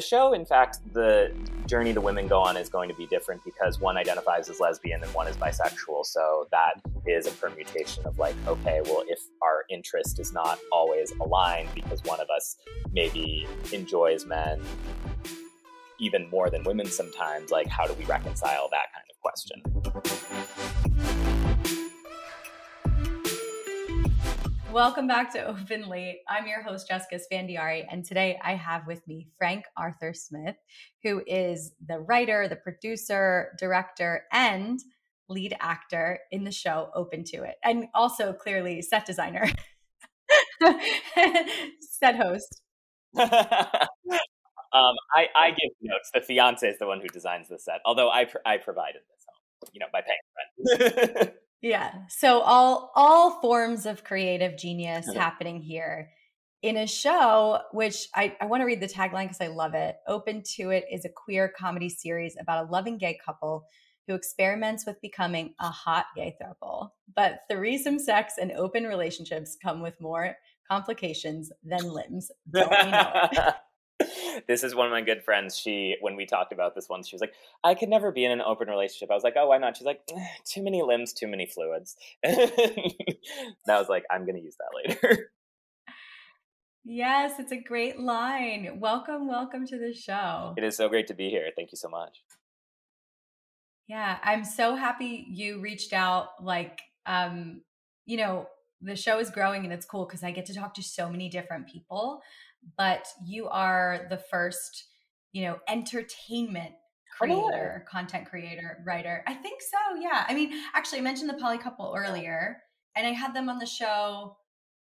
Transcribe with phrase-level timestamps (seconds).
[0.00, 1.30] The show, in fact, the
[1.66, 5.02] journey the women go on is going to be different because one identifies as lesbian
[5.02, 6.06] and one is bisexual.
[6.06, 11.12] So that is a permutation of like, okay, well, if our interest is not always
[11.20, 12.56] aligned because one of us
[12.92, 14.62] maybe enjoys men
[15.98, 19.60] even more than women sometimes, like, how do we reconcile that kind of question?
[24.72, 26.20] Welcome back to Open Late.
[26.28, 30.54] I'm your host, Jessica Spandiari, and today I have with me Frank Arthur Smith,
[31.02, 34.78] who is the writer, the producer, director, and
[35.28, 39.48] lead actor in the show Open to It, and also clearly set designer,
[41.80, 42.62] set host.
[43.18, 43.26] um,
[44.72, 46.12] I, I give notes.
[46.14, 49.80] The fiance is the one who designs the set, although I, I provided this, you
[49.80, 50.78] know, by paying
[51.18, 51.34] rent.
[51.62, 51.92] Yeah.
[52.08, 55.20] So all all forms of creative genius yeah.
[55.20, 56.10] happening here
[56.62, 59.96] in a show, which I, I want to read the tagline because I love it.
[60.06, 63.64] Open to It is a queer comedy series about a loving gay couple
[64.06, 66.90] who experiments with becoming a hot gay throuple.
[67.14, 70.36] But threesome sex and open relationships come with more
[70.70, 72.30] complications than limbs.
[72.50, 73.52] Don't we know?
[74.48, 75.56] this is one of my good friends.
[75.56, 77.34] She, when we talked about this once, she was like,
[77.64, 79.10] I could never be in an open relationship.
[79.10, 79.76] I was like, oh, why not?
[79.76, 81.96] She's like, eh, too many limbs, too many fluids.
[82.22, 82.38] and
[83.68, 85.30] I was like, I'm going to use that later.
[86.82, 88.78] Yes, it's a great line.
[88.80, 90.54] Welcome, welcome to the show.
[90.56, 91.46] It is so great to be here.
[91.54, 92.22] Thank you so much.
[93.86, 96.42] Yeah, I'm so happy you reached out.
[96.42, 97.60] Like, um,
[98.06, 98.46] you know,
[98.80, 101.28] the show is growing and it's cool because I get to talk to so many
[101.28, 102.22] different people
[102.76, 104.86] but you are the first,
[105.32, 106.72] you know, entertainment
[107.16, 109.22] creator, content creator, writer.
[109.26, 110.00] I think so.
[110.00, 110.24] Yeah.
[110.28, 112.58] I mean, actually, I mentioned the poly couple earlier,
[112.96, 114.36] and I had them on the show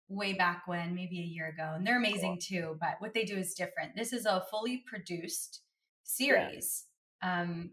[0.08, 2.62] way back when, maybe a year ago, and they're amazing cool.
[2.62, 2.78] too.
[2.80, 3.96] But what they do is different.
[3.96, 5.62] This is a fully produced
[6.04, 6.86] series,
[7.22, 7.42] yeah.
[7.42, 7.72] um,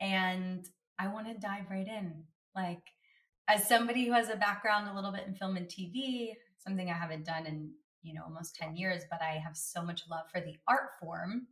[0.00, 0.66] and
[0.98, 2.24] I want to dive right in.
[2.54, 2.82] Like,
[3.48, 6.94] as somebody who has a background a little bit in film and TV, something I
[6.94, 7.70] haven't done in
[8.08, 11.46] you know almost 10 years but i have so much love for the art form.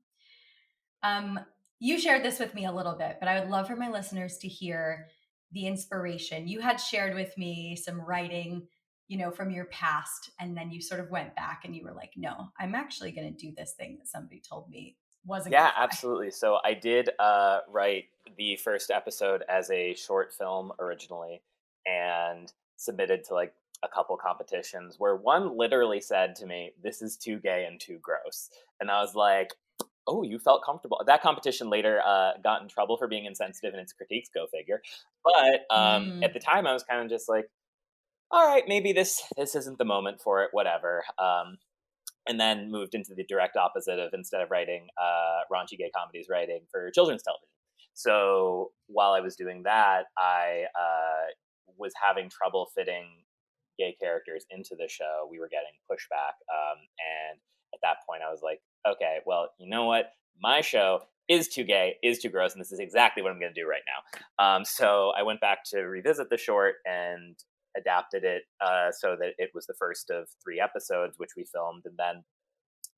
[1.03, 1.39] Um,
[1.79, 4.39] you shared this with me a little bit but i would love for my listeners
[4.39, 5.09] to hear
[5.53, 6.49] the inspiration.
[6.49, 8.67] You had shared with me some writing
[9.09, 11.93] you know from your past and then you sort of went back and you were
[11.93, 15.71] like no i'm actually going to do this thing that somebody told me wasn't yeah
[15.77, 16.31] absolutely.
[16.31, 18.07] So i did uh, write
[18.37, 21.43] the first episode as a short film originally
[21.87, 23.55] and submitted to like
[23.87, 27.99] a couple competitions where one literally said to me, This is too gay and too
[28.03, 28.51] gross.
[28.81, 29.55] And I was like,
[30.09, 31.01] Oh, you felt comfortable.
[31.07, 34.81] That competition later uh, got in trouble for being insensitive in its critiques, go figure.
[35.25, 36.25] But um, mm.
[36.25, 37.47] at the time, I was kind of just like,
[38.31, 41.05] all right, maybe this this isn't the moment for it, whatever.
[41.19, 41.59] Um,
[42.29, 46.27] and then moved into the direct opposite of instead of writing uh, raunchy gay comedies,
[46.29, 47.49] writing for children's television.
[47.95, 51.33] So while I was doing that, I uh,
[51.79, 53.07] was having trouble fitting
[53.79, 56.37] gay characters into the show, we were getting pushback.
[56.51, 56.79] Um,
[57.31, 57.39] and
[57.75, 60.13] at that point, I was like, okay, well, you know what?
[60.41, 63.53] My show is too gay, is too gross, and this is exactly what I'm going
[63.53, 64.45] to do right now.
[64.45, 67.37] Um, so I went back to revisit the short and
[67.77, 71.83] adapted it uh, so that it was the first of three episodes, which we filmed,
[71.85, 72.23] and then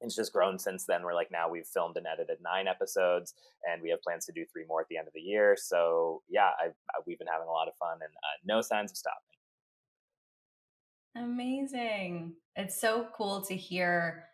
[0.01, 1.03] it's just grown since then.
[1.03, 3.35] We're like now we've filmed and edited nine episodes,
[3.69, 5.57] and we have plans to do three more at the end of the year.
[5.59, 6.75] So yeah, I've,
[7.07, 9.38] we've been having a lot of fun, and uh, no signs of stopping.
[11.17, 12.35] Amazing.
[12.57, 14.25] It's so cool to hear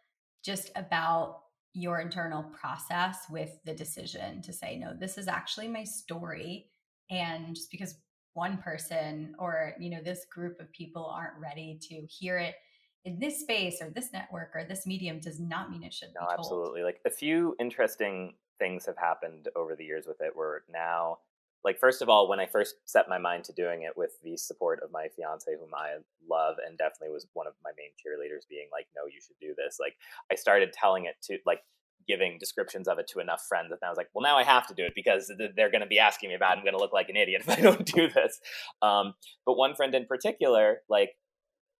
[0.44, 1.40] just about
[1.72, 6.70] your internal process with the decision to say, no, this is actually my story.
[7.10, 7.96] And just because
[8.34, 12.54] one person or, you know, this group of people aren't ready to hear it
[13.04, 16.26] in this space or this network or this medium does not mean it should no,
[16.32, 16.82] absolutely.
[16.82, 21.18] Like a few interesting things have happened over the years with it where now
[21.64, 24.36] like first of all when i first set my mind to doing it with the
[24.36, 25.96] support of my fiance whom i
[26.28, 29.54] love and definitely was one of my main cheerleaders being like no you should do
[29.56, 29.94] this like
[30.30, 31.60] i started telling it to like
[32.06, 34.66] giving descriptions of it to enough friends that I was like, well, now I have
[34.68, 36.58] to do it because they're going to be asking me about it.
[36.58, 38.40] I'm going to look like an idiot if I don't do this.
[38.82, 39.14] Um,
[39.46, 41.12] but one friend in particular, like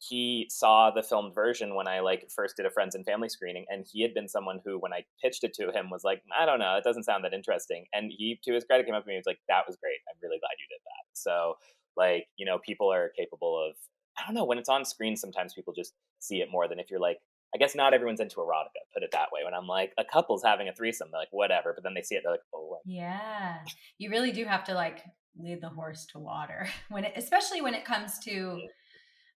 [0.08, 3.66] he saw the filmed version when I like first did a friends and family screening,
[3.68, 6.46] and he had been someone who, when I pitched it to him, was like, I
[6.46, 7.86] don't know, it doesn't sound that interesting.
[7.92, 9.98] And he, to his credit, came up to me and was like, That was great.
[10.08, 11.04] I'm really glad you did that.
[11.14, 11.54] So
[11.96, 13.76] like, you know, people are capable of
[14.18, 16.90] I don't know, when it's on screen sometimes people just see it more than if
[16.90, 17.18] you're like
[17.54, 19.44] I guess not everyone's into erotica, put it that way.
[19.44, 21.72] When I'm like, a couple's having a threesome, they're like, whatever.
[21.72, 22.78] But then they see it, they're like, oh.
[22.84, 23.58] Yeah.
[23.96, 25.04] You really do have to like
[25.38, 28.66] lead the horse to water when it, especially when it comes to, mm.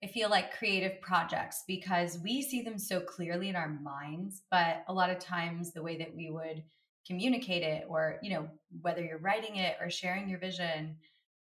[0.03, 4.43] I feel like creative projects because we see them so clearly in our minds.
[4.51, 6.63] But a lot of times the way that we would
[7.07, 8.47] communicate it or, you know,
[8.81, 10.97] whether you're writing it or sharing your vision,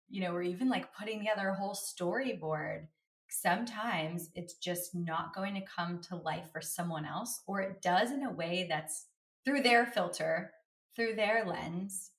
[0.10, 2.88] you know, or even like putting together a whole storyboard
[3.34, 8.12] sometimes it's just not going to come to life for someone else, or it does
[8.12, 9.08] in a way that's
[9.44, 10.52] through their filter,
[10.96, 12.12] through their lens.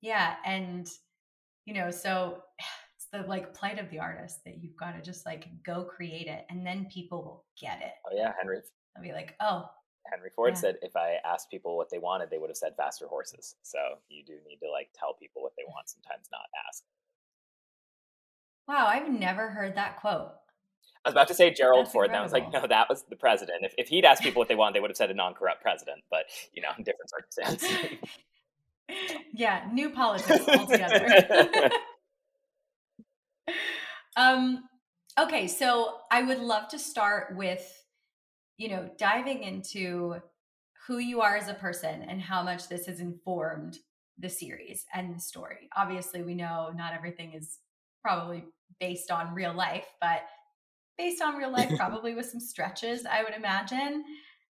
[0.00, 0.34] Yeah.
[0.44, 0.88] And,
[1.64, 2.42] you know, so
[3.12, 6.46] the like plight of the artist that you've got to just like go create it
[6.50, 7.92] and then people will get it.
[8.06, 8.32] Oh, yeah.
[8.38, 8.58] Henry.
[8.96, 9.68] I'll be like, oh,
[10.10, 10.60] Henry Ford yeah.
[10.60, 13.56] said if I asked people what they wanted, they would have said faster horses.
[13.62, 16.82] So you do need to like tell people what they want, sometimes not ask.
[18.68, 20.32] Wow, I've never heard that quote.
[21.04, 23.04] I was about to say Gerald That's Ford, and I was like, no, that was
[23.08, 23.58] the president.
[23.62, 26.02] If, if he'd asked people what they want, they would have said a non-corrupt president.
[26.10, 27.98] But you know, different circumstances.
[29.32, 31.70] yeah, new politics altogether.
[34.16, 34.64] Um,
[35.18, 37.84] okay, so I would love to start with,
[38.56, 40.16] you know, diving into
[40.86, 43.78] who you are as a person and how much this has informed
[44.18, 45.68] the series and the story.
[45.76, 47.58] Obviously, we know not everything is
[48.02, 48.44] probably
[48.80, 50.22] based on real life, but
[50.96, 54.04] based on real life, probably with some stretches, I would imagine.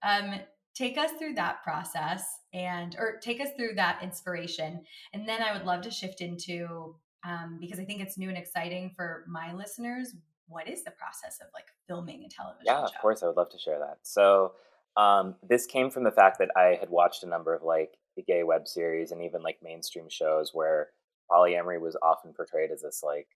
[0.01, 0.39] Um,
[0.75, 4.81] take us through that process and, or take us through that inspiration.
[5.13, 8.37] And then I would love to shift into, um, because I think it's new and
[8.37, 10.15] exciting for my listeners.
[10.47, 12.85] What is the process of like filming a television yeah, show?
[12.85, 13.23] of course.
[13.23, 13.99] I would love to share that.
[14.03, 14.53] So,
[14.97, 17.93] um, this came from the fact that I had watched a number of like
[18.27, 20.89] gay web series and even like mainstream shows where
[21.31, 23.27] polyamory was often portrayed as this like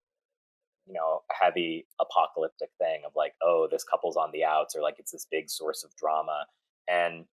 [0.85, 4.95] you know heavy apocalyptic thing of like oh this couple's on the outs or like
[4.99, 6.45] it's this big source of drama
[6.87, 7.25] and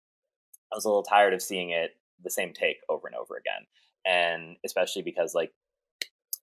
[0.72, 1.92] i was a little tired of seeing it
[2.22, 3.66] the same take over and over again
[4.06, 5.52] and especially because like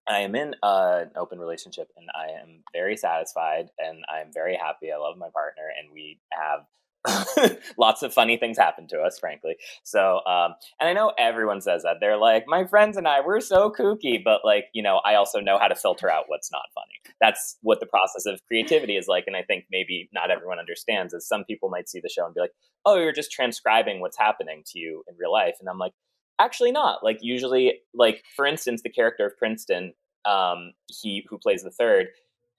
[0.08, 4.56] i am in uh, an open relationship and i am very satisfied and i'm very
[4.56, 6.66] happy i love my partner and we have
[7.78, 9.56] lots of funny things happen to us, frankly.
[9.84, 11.98] So, um, and I know everyone says that.
[12.00, 15.40] They're like, my friends and I, we're so kooky, but like, you know, I also
[15.40, 17.16] know how to filter out what's not funny.
[17.20, 19.26] That's what the process of creativity is like.
[19.28, 22.36] And I think maybe not everyone understands is some people might see the show and
[22.36, 22.54] be like,
[22.86, 25.56] oh, you're just transcribing what's happening to you in real life.
[25.60, 25.94] And I'm like,
[26.40, 27.04] actually not.
[27.04, 29.94] Like, usually, like, for instance, the character of Princeton,
[30.26, 32.08] um, he who plays the third,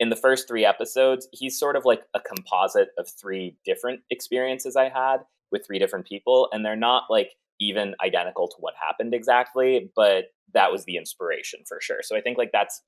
[0.00, 4.74] in the first three episodes, he's sort of like a composite of three different experiences
[4.74, 5.19] I had
[5.52, 6.48] with three different people.
[6.50, 7.30] And they're not like
[7.60, 12.00] even identical to what happened exactly, but that was the inspiration for sure.
[12.02, 12.82] So I think like that's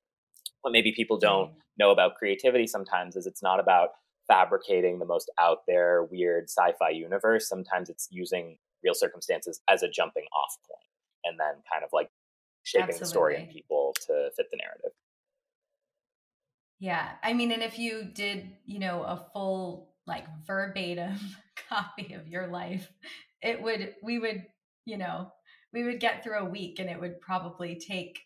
[0.62, 1.56] what maybe people don't mm.
[1.78, 3.90] know about creativity sometimes is it's not about
[4.26, 7.48] fabricating the most out there weird sci-fi universe.
[7.48, 10.84] Sometimes it's using real circumstances as a jumping off point
[11.24, 12.10] and then kind of like
[12.62, 13.04] shaping Absolutely.
[13.04, 14.90] the story and people to fit the narrative.
[16.78, 17.08] Yeah.
[17.22, 21.18] I mean, and if you did, you know, a full like verbatim
[21.68, 22.90] copy of your life,
[23.42, 24.44] it would, we would,
[24.84, 25.30] you know,
[25.72, 28.20] we would get through a week and it would probably take,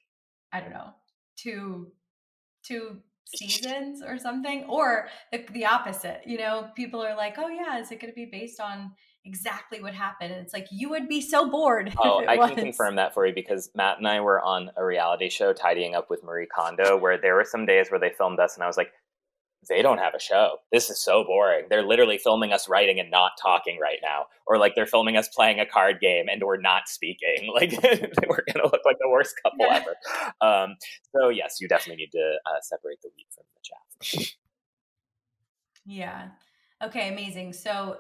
[0.52, 0.90] I don't know,
[1.36, 1.92] two,
[2.64, 2.98] two
[3.34, 7.92] seasons or something or the, the opposite you know people are like oh yeah is
[7.92, 8.90] it going to be based on
[9.28, 10.32] exactly what happened.
[10.32, 11.94] And it's like you would be so bored.
[12.08, 12.50] Oh, I was.
[12.50, 15.94] can confirm that for you because Matt and I were on a reality show tidying
[15.94, 18.66] up with Marie Kondo where there were some days where they filmed us and I
[18.66, 18.92] was like,
[19.68, 20.58] they don't have a show.
[20.72, 21.66] This is so boring.
[21.68, 24.26] They're literally filming us writing and not talking right now.
[24.46, 27.52] Or like they're filming us playing a card game and we're not speaking.
[27.54, 29.82] Like we're going to look like the worst couple yeah.
[29.82, 29.96] ever.
[30.40, 30.76] Um,
[31.14, 34.34] so, yes, you definitely need to uh, separate the wheat from the chaff.
[35.84, 36.28] yeah.
[36.82, 37.52] Okay, amazing.
[37.52, 37.96] So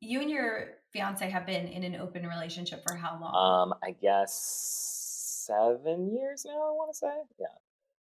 [0.00, 3.34] you and your fiance have been in an open relationship for how long?
[3.34, 6.52] Um, I guess seven years now.
[6.52, 7.46] I want to say, yeah,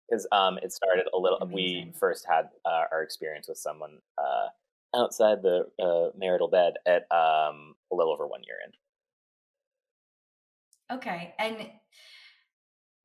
[0.08, 1.38] because um, it started a little.
[1.38, 1.54] Amazing.
[1.54, 4.48] We first had uh, our experience with someone uh,
[4.96, 8.72] outside the uh, marital bed at um, a little over one year in.
[10.96, 11.68] Okay, and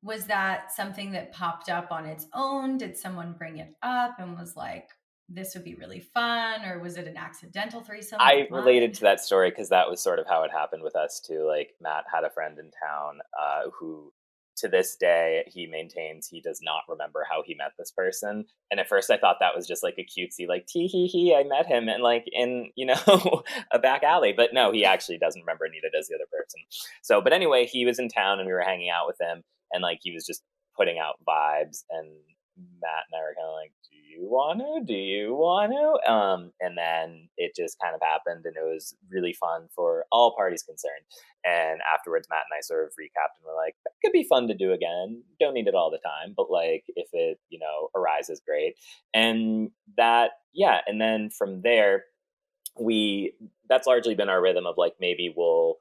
[0.02, 2.78] was that something that popped up on its own?
[2.78, 4.88] Did someone bring it up and was like,
[5.28, 9.20] this would be really fun or was it an accidental threesome i related to that
[9.20, 12.24] story because that was sort of how it happened with us too like matt had
[12.24, 14.12] a friend in town uh, who
[14.56, 18.78] to this day he maintains he does not remember how he met this person and
[18.78, 21.42] at first i thought that was just like a cutesy like tee hee hee i
[21.42, 25.42] met him and like in you know a back alley but no he actually doesn't
[25.42, 26.60] remember neither does the other person.
[27.02, 29.82] So but anyway he was in town and we were hanging out with him and
[29.82, 30.42] like he was just
[30.76, 32.08] putting out vibes and
[32.56, 34.84] Matt and I were kind of like, "Do you want to?
[34.86, 38.94] Do you want to?" Um, and then it just kind of happened, and it was
[39.10, 41.04] really fun for all parties concerned.
[41.44, 44.48] And afterwards, Matt and I sort of recapped and were like, "That could be fun
[44.48, 45.22] to do again.
[45.40, 48.76] Don't need it all the time, but like if it you know arises, great."
[49.12, 50.80] And that, yeah.
[50.86, 52.04] And then from there,
[52.78, 53.34] we
[53.68, 55.76] that's largely been our rhythm of like maybe we'll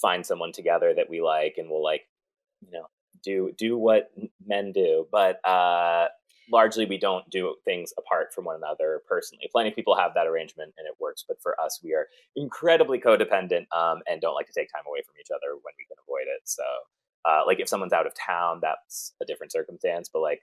[0.00, 2.02] find someone together that we like, and we'll like
[2.60, 2.86] you know
[3.22, 4.10] do do what
[4.46, 6.08] men do, but uh,
[6.50, 9.48] largely we don't do things apart from one another personally.
[9.52, 12.98] Plenty of people have that arrangement and it works, but for us, we are incredibly
[12.98, 15.96] codependent um, and don't like to take time away from each other when we can
[16.06, 16.42] avoid it.
[16.44, 16.62] So,
[17.24, 20.10] uh, like if someone's out of town, that's a different circumstance.
[20.12, 20.40] But like,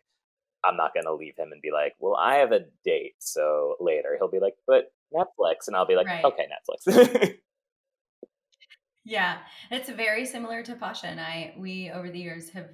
[0.64, 4.16] I'm not gonna leave him and be like, "Well, I have a date, so later."
[4.18, 6.26] He'll be like, "But Netflix," and I'll be like, right.
[6.26, 7.36] "Okay, Netflix."
[9.08, 9.38] Yeah,
[9.72, 11.54] it's very similar to Pasha and I.
[11.58, 12.68] We over the years have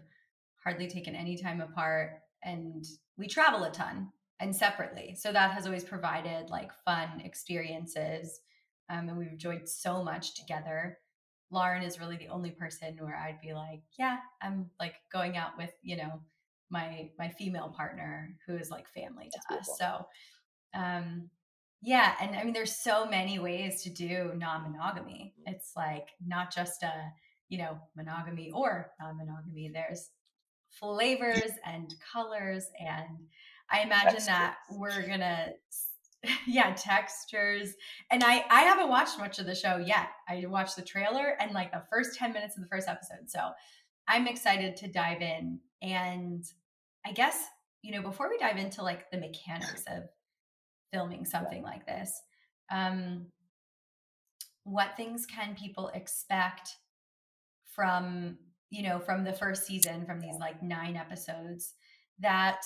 [0.63, 2.86] hardly taken any time apart, and
[3.17, 5.15] we travel a ton and separately.
[5.17, 8.41] So that has always provided like fun experiences,
[8.89, 10.98] um, and we've enjoyed so much together.
[11.51, 15.58] Lauren is really the only person where I'd be like, yeah, I'm like going out
[15.58, 16.22] with you know
[16.70, 19.77] my my female partner who is like family to That's us.
[19.77, 20.08] So
[20.74, 21.29] um
[21.86, 25.34] yeah, and I mean, there's so many ways to do non-monogamy.
[25.38, 25.53] Mm-hmm.
[25.53, 27.12] It's like not just a
[27.50, 29.72] you know monogamy or non-monogamy.
[29.74, 30.10] There's
[30.80, 33.27] flavors and colors, and
[33.70, 34.27] I imagine textures.
[34.27, 35.50] that we're gonna
[36.48, 37.74] yeah textures
[38.10, 41.51] and i i haven't watched much of the show yet i watched the trailer and
[41.51, 43.50] like the first 10 minutes of the first episode so
[44.08, 46.46] i'm excited to dive in and
[47.06, 47.44] i guess
[47.82, 50.03] you know before we dive into like the mechanics of
[50.94, 52.22] filming something like this.
[52.72, 53.25] Um,
[54.63, 56.70] what things can people expect
[57.65, 58.38] from
[58.74, 61.74] you know from the first season from these like nine episodes
[62.20, 62.62] that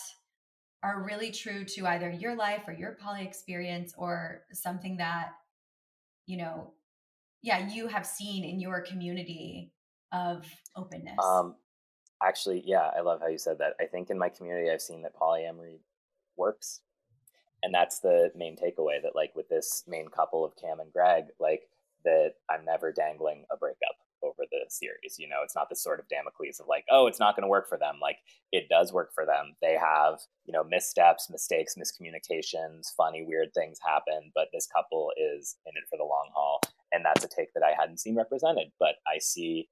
[0.82, 5.32] are really true to either your life or your poly experience or something that
[6.26, 6.72] you know
[7.42, 9.74] yeah you have seen in your community
[10.14, 10.46] of
[10.78, 11.18] openness.
[11.22, 11.56] Um
[12.24, 13.74] actually yeah i love how you said that.
[13.80, 15.80] I think in my community i've seen that polyamory
[16.38, 16.80] works
[17.64, 21.26] and that's the main takeaway that like with this main couple of Cam and Greg,
[21.40, 21.64] like
[22.06, 25.18] that I'm never dangling a breakup over the series.
[25.18, 27.50] You know, it's not this sort of Damocles of like, oh, it's not going to
[27.50, 27.96] work for them.
[28.02, 28.18] Like
[28.52, 29.56] it does work for them.
[29.62, 35.58] They have, you know, missteps, mistakes, miscommunications, funny, weird things happen, but this couple is
[35.66, 36.62] in it for the long haul.
[36.92, 39.68] And that's a take that I hadn't seen represented, but I see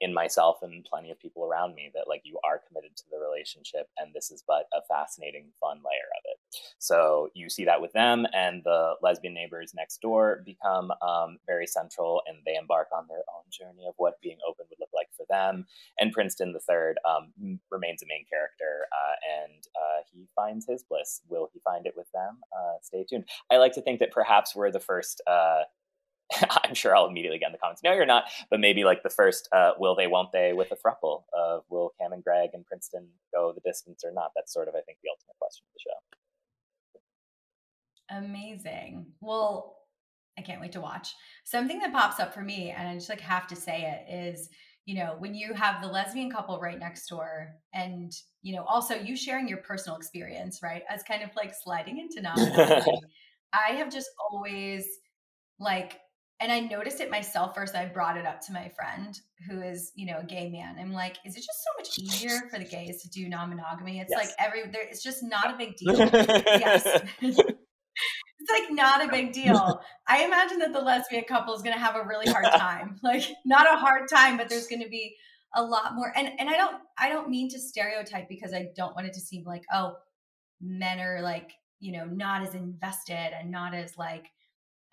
[0.00, 3.18] in myself and plenty of people around me that like you are committed to the
[3.18, 6.60] relationship and this is but a fascinating fun layer of it.
[6.78, 11.66] So you see that with them and the lesbian neighbors next door become um, very
[11.66, 15.08] central and they embark on their own journey of what being open would look like
[15.16, 15.66] for them.
[15.98, 20.82] And princeton the third um, remains a main character uh, and uh, he finds his
[20.82, 21.22] bliss.
[21.28, 22.38] Will he find it with them?
[22.52, 23.24] Uh, stay tuned.
[23.50, 25.62] I like to think that perhaps we're the first uh,
[26.64, 27.82] I'm sure I'll immediately get in the comments.
[27.82, 28.24] No, you're not.
[28.50, 31.92] But maybe like the first uh, will they, won't they with a thruple of will
[32.00, 34.32] Cam and Greg and Princeton go the distance or not?
[34.34, 35.96] That's sort of, I think, the ultimate question of the show.
[38.10, 39.06] Amazing.
[39.20, 39.76] Well,
[40.38, 41.14] I can't wait to watch.
[41.44, 44.48] Something that pops up for me, and I just like have to say it, is
[44.84, 48.94] you know when you have the lesbian couple right next door, and you know also
[48.94, 52.36] you sharing your personal experience, right, as kind of like sliding into non.
[53.52, 54.86] I have just always
[55.58, 55.98] like
[56.40, 57.74] and I noticed it myself first.
[57.74, 60.76] I brought it up to my friend who is, you know, a gay man.
[60.78, 64.00] I'm like, is it just so much easier for the gays to do non-monogamy?
[64.00, 64.26] It's yes.
[64.26, 65.96] like every there it's just not a big deal.
[65.96, 66.84] yes.
[67.22, 67.38] it's
[68.50, 69.80] like not a big deal.
[70.06, 73.00] I imagine that the lesbian couple is gonna have a really hard time.
[73.02, 75.16] Like not a hard time, but there's gonna be
[75.54, 78.94] a lot more and and I don't I don't mean to stereotype because I don't
[78.94, 79.96] want it to seem like, oh,
[80.60, 84.26] men are like, you know, not as invested and not as like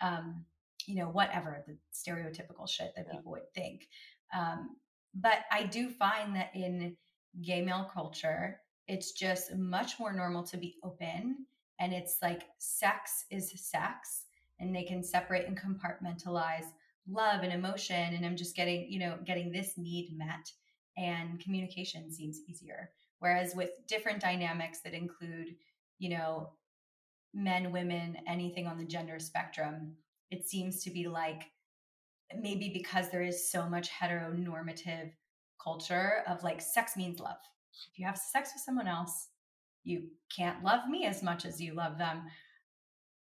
[0.00, 0.46] um
[0.86, 3.16] you know, whatever the stereotypical shit that yeah.
[3.16, 3.88] people would think.
[4.34, 4.76] Um,
[5.14, 6.96] but I do find that in
[7.42, 11.46] gay male culture, it's just much more normal to be open.
[11.80, 14.24] And it's like sex is sex,
[14.60, 16.66] and they can separate and compartmentalize
[17.08, 18.14] love and emotion.
[18.14, 20.50] And I'm just getting, you know, getting this need met,
[20.96, 22.90] and communication seems easier.
[23.18, 25.56] Whereas with different dynamics that include,
[25.98, 26.50] you know,
[27.32, 29.96] men, women, anything on the gender spectrum,
[30.34, 31.44] it seems to be like
[32.40, 35.12] maybe because there is so much heteronormative
[35.62, 37.36] culture of like sex means love.
[37.92, 39.28] If you have sex with someone else,
[39.84, 42.22] you can't love me as much as you love them.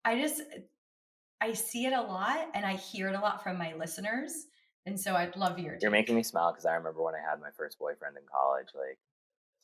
[0.05, 0.41] I just
[1.41, 4.31] I see it a lot and I hear it a lot from my listeners.
[4.85, 7.41] And so I'd love your You're making me smile because I remember when I had
[7.41, 8.99] my first boyfriend in college, like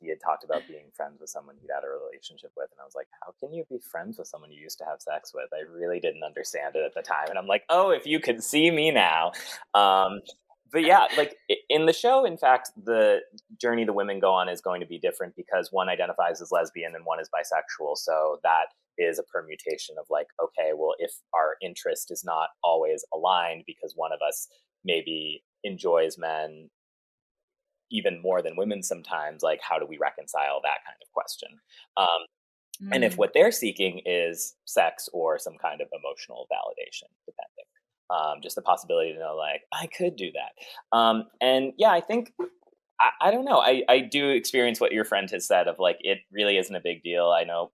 [0.02, 2.86] he had talked about being friends with someone he'd had a relationship with, and I
[2.86, 5.50] was like, "How can you be friends with someone you used to have sex with?"
[5.54, 8.44] I really didn't understand it at the time, and I'm like, "Oh, if you could
[8.44, 9.32] see me now."
[9.74, 10.22] Um,
[10.72, 11.38] but yeah, like
[11.70, 13.20] in the show, in fact, the
[13.60, 16.96] journey the women go on is going to be different because one identifies as lesbian
[16.96, 17.98] and one is bisexual.
[17.98, 18.68] So that
[18.98, 23.94] is a permutation of like, okay, well, if our interest is not always aligned because
[23.96, 24.48] one of us
[24.86, 26.70] maybe enjoys men
[27.92, 31.50] even more than women sometimes, like, how do we reconcile that kind of question?
[31.98, 32.08] Um,
[32.82, 32.96] mm.
[32.96, 33.18] And if mm.
[33.18, 37.66] what they're seeking is sex or some kind of emotional validation, depending
[38.12, 42.02] um, just the possibility to know like i could do that um, and yeah i
[42.02, 42.34] think
[43.00, 45.98] I, I, don't know I, I do experience what your friend has said of like
[46.02, 47.72] it really isn't a big deal i know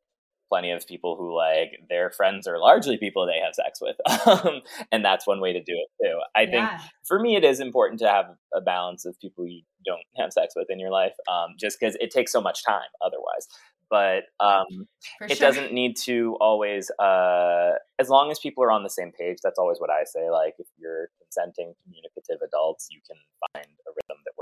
[0.49, 4.61] plenty of people who like their friends are largely people they have sex with um,
[4.91, 6.77] and that's one way to do it too i yeah.
[6.77, 10.31] think for me it is important to have a balance of people you don't have
[10.31, 13.47] sex with in your life um, just because it takes so much time otherwise
[13.89, 14.87] but um,
[15.21, 15.47] it sure.
[15.47, 19.59] doesn't need to always uh, as long as people are on the same page that's
[19.59, 23.17] always what i say like if you're consenting communicative adults you can
[23.53, 23.91] find a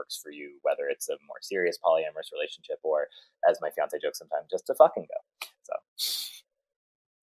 [0.05, 3.07] works for you whether it's a more serious polyamorous relationship or
[3.49, 5.47] as my fiance jokes sometimes just to fucking go.
[5.63, 5.73] So.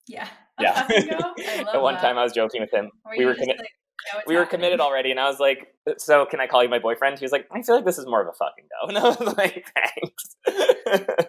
[0.08, 0.28] Yeah.
[0.60, 0.86] Yeah.
[1.72, 2.02] At one that.
[2.02, 2.90] time i was joking with him.
[3.04, 6.40] Or we were committed like, we were committed already and i was like so can
[6.40, 7.18] i call you my boyfriend?
[7.18, 8.88] He was like i feel like this is more of a fucking go.
[8.88, 10.36] And i was like thanks.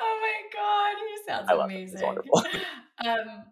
[0.00, 2.02] Oh my god, he sounds I amazing.
[3.06, 3.44] um,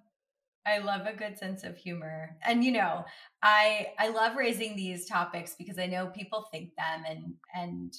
[0.66, 2.36] I love a good sense of humor.
[2.44, 3.04] And you know,
[3.42, 7.94] I I love raising these topics because I know people think them and and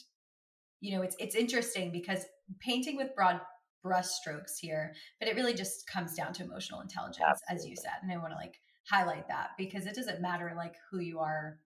[0.80, 2.25] you know, it's it's interesting because
[2.60, 3.41] painting with broad
[3.86, 7.56] brushstrokes here, but it really just comes down to emotional intelligence Absolutely.
[7.56, 8.00] as you said.
[8.03, 11.60] And I want to like highlight that because it doesn't matter like who you are,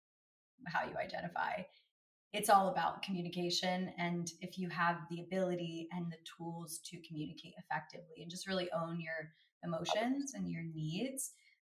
[0.68, 1.64] how you identify
[2.36, 7.54] it's all about communication and if you have the ability and the tools to communicate
[7.58, 9.32] effectively and just really own your
[9.66, 11.32] emotions and your needs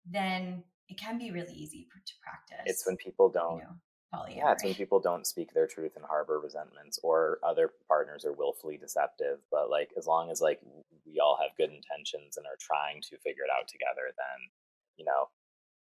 [0.09, 3.63] then it can be really easy to practice it's when people don't you
[4.13, 8.25] know, yeah it's when people don't speak their truth and harbor resentments or other partners
[8.25, 10.59] are willfully deceptive but like as long as like
[11.05, 14.49] we all have good intentions and are trying to figure it out together then
[14.97, 15.29] you know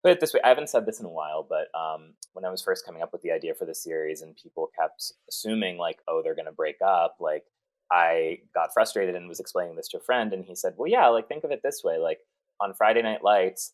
[0.03, 2.51] put it this way i haven't said this in a while but um, when i
[2.51, 5.99] was first coming up with the idea for the series and people kept assuming like
[6.07, 7.45] oh they're going to break up like
[7.91, 11.09] i got frustrated and was explaining this to a friend and he said well yeah
[11.09, 12.19] like think of it this way like
[12.61, 13.73] on friday night lights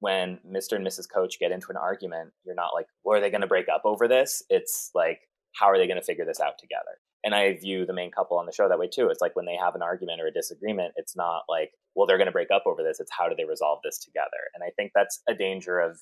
[0.00, 3.30] when mr and mrs coach get into an argument you're not like well are they
[3.30, 5.20] going to break up over this it's like
[5.54, 8.38] how are they going to figure this out together and I view the main couple
[8.38, 9.08] on the show that way too.
[9.08, 12.18] It's like when they have an argument or a disagreement, it's not like, well, they're
[12.18, 13.00] going to break up over this.
[13.00, 14.48] It's how do they resolve this together?
[14.54, 15.98] And I think that's a danger of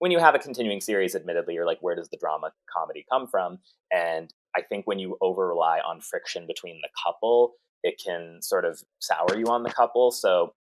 [0.00, 3.26] when you have a continuing series, admittedly, you're like, where does the drama comedy come
[3.26, 3.58] from?
[3.92, 8.64] And I think when you over rely on friction between the couple, it can sort
[8.64, 10.10] of sour you on the couple.
[10.10, 10.54] So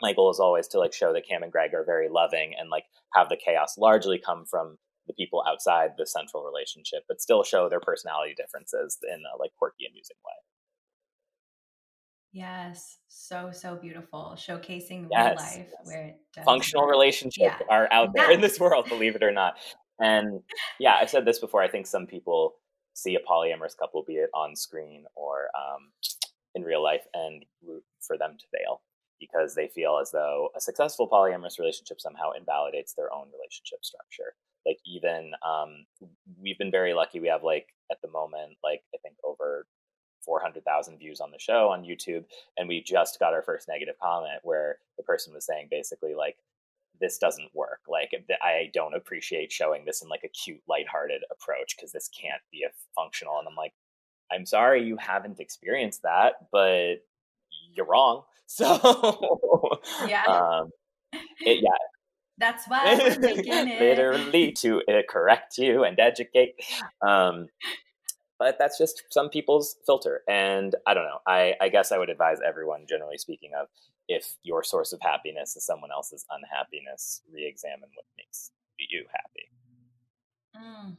[0.00, 2.70] my goal is always to like show that Cam and Greg are very loving and
[2.70, 4.78] like have the chaos largely come from
[5.08, 9.50] the people outside the central relationship, but still show their personality differences in a like
[9.58, 10.34] quirky, amusing way.
[12.32, 15.84] Yes, so so beautiful, showcasing yes, real life yes.
[15.84, 17.66] where it functional relationships yeah.
[17.68, 19.54] are out there in this world, believe it or not.
[20.00, 20.40] And
[20.80, 21.62] yeah, I've said this before.
[21.62, 22.54] I think some people
[22.94, 25.92] see a polyamorous couple, be it on screen or um,
[26.54, 28.82] in real life, and root for them to fail
[29.20, 34.34] because they feel as though a successful polyamorous relationship somehow invalidates their own relationship structure.
[34.66, 35.86] Like even um,
[36.40, 37.20] we've been very lucky.
[37.20, 39.66] We have like at the moment like i think over
[40.24, 42.24] 400,000 views on the show on YouTube
[42.56, 46.36] and we just got our first negative comment where the person was saying basically like
[47.02, 48.12] this doesn't work like
[48.42, 52.62] I don't appreciate showing this in like a cute lighthearted approach because this can't be
[52.62, 53.74] a functional and I'm like
[54.32, 57.04] I'm sorry you haven't experienced that but
[57.74, 60.70] you're wrong so yeah um,
[61.40, 61.70] it, yeah
[62.38, 63.80] that's why we're making it.
[63.80, 66.54] Literally to uh, correct you and educate.
[67.00, 67.46] Um,
[68.38, 70.22] but that's just some people's filter.
[70.28, 71.20] And I don't know.
[71.26, 73.68] I, I guess I would advise everyone, generally speaking, of
[74.12, 79.50] if your source of happiness is someone else's unhappiness, re examine what makes you happy.
[80.56, 80.96] Mm.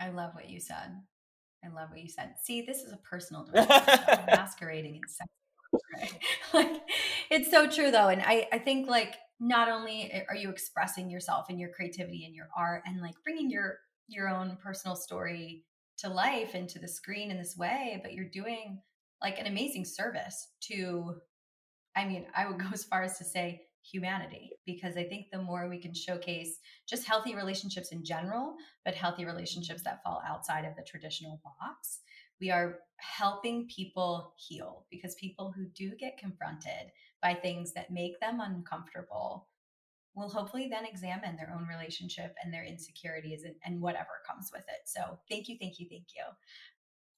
[0.00, 1.02] I love what you said.
[1.64, 2.34] I love what you said.
[2.42, 5.28] See, this is a personal development masquerading in sex
[6.52, 6.80] like
[7.30, 11.46] it's so true though and i i think like not only are you expressing yourself
[11.48, 15.64] and your creativity and your art and like bringing your your own personal story
[15.96, 18.80] to life and to the screen in this way but you're doing
[19.22, 21.14] like an amazing service to
[21.96, 25.42] i mean i would go as far as to say humanity because I think the
[25.42, 28.54] more we can showcase just healthy relationships in general,
[28.84, 32.00] but healthy relationships that fall outside of the traditional box,
[32.40, 38.18] we are helping people heal because people who do get confronted by things that make
[38.20, 39.48] them uncomfortable
[40.14, 44.62] will hopefully then examine their own relationship and their insecurities and, and whatever comes with
[44.62, 44.82] it.
[44.86, 46.24] So thank you, thank you, thank you.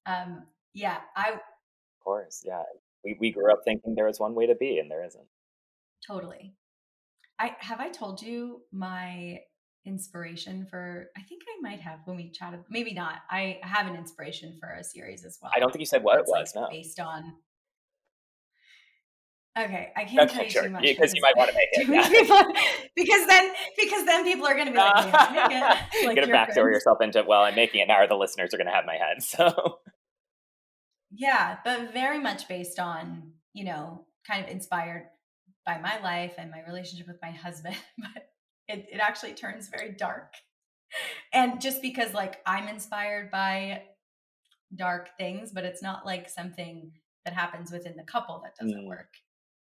[0.05, 1.37] Um, yeah, I.
[2.03, 2.63] Of course, yeah.
[3.05, 5.23] We we grew up thinking there was one way to be, and there isn't.
[6.05, 6.53] Totally.
[7.39, 9.39] I have I told you my
[9.85, 13.15] inspiration for I think I might have when we chatted maybe not.
[13.29, 15.51] I have an inspiration for a series as well.
[15.55, 16.69] I don't think you said what it was, like no.
[16.69, 17.33] Based on
[19.55, 20.63] Okay, I can't okay, tell you sure.
[20.63, 21.87] too much because you might want to make it.
[21.87, 22.09] Yeah.
[22.09, 22.53] People,
[22.95, 26.07] because then because then people are going to be like, yeah, it.
[26.07, 28.01] like, get yourself into well, I'm making it now.
[28.01, 29.17] Or the listeners are going to have my head.
[29.21, 29.79] So
[31.13, 35.07] yeah, but very much based on you know, kind of inspired
[35.65, 38.29] by my life and my relationship with my husband, but
[38.67, 40.33] it, it actually turns very dark.
[41.31, 43.83] And just because like I'm inspired by
[44.75, 46.91] dark things, but it's not like something
[47.25, 48.87] that happens within the couple that doesn't mm.
[48.87, 49.13] work.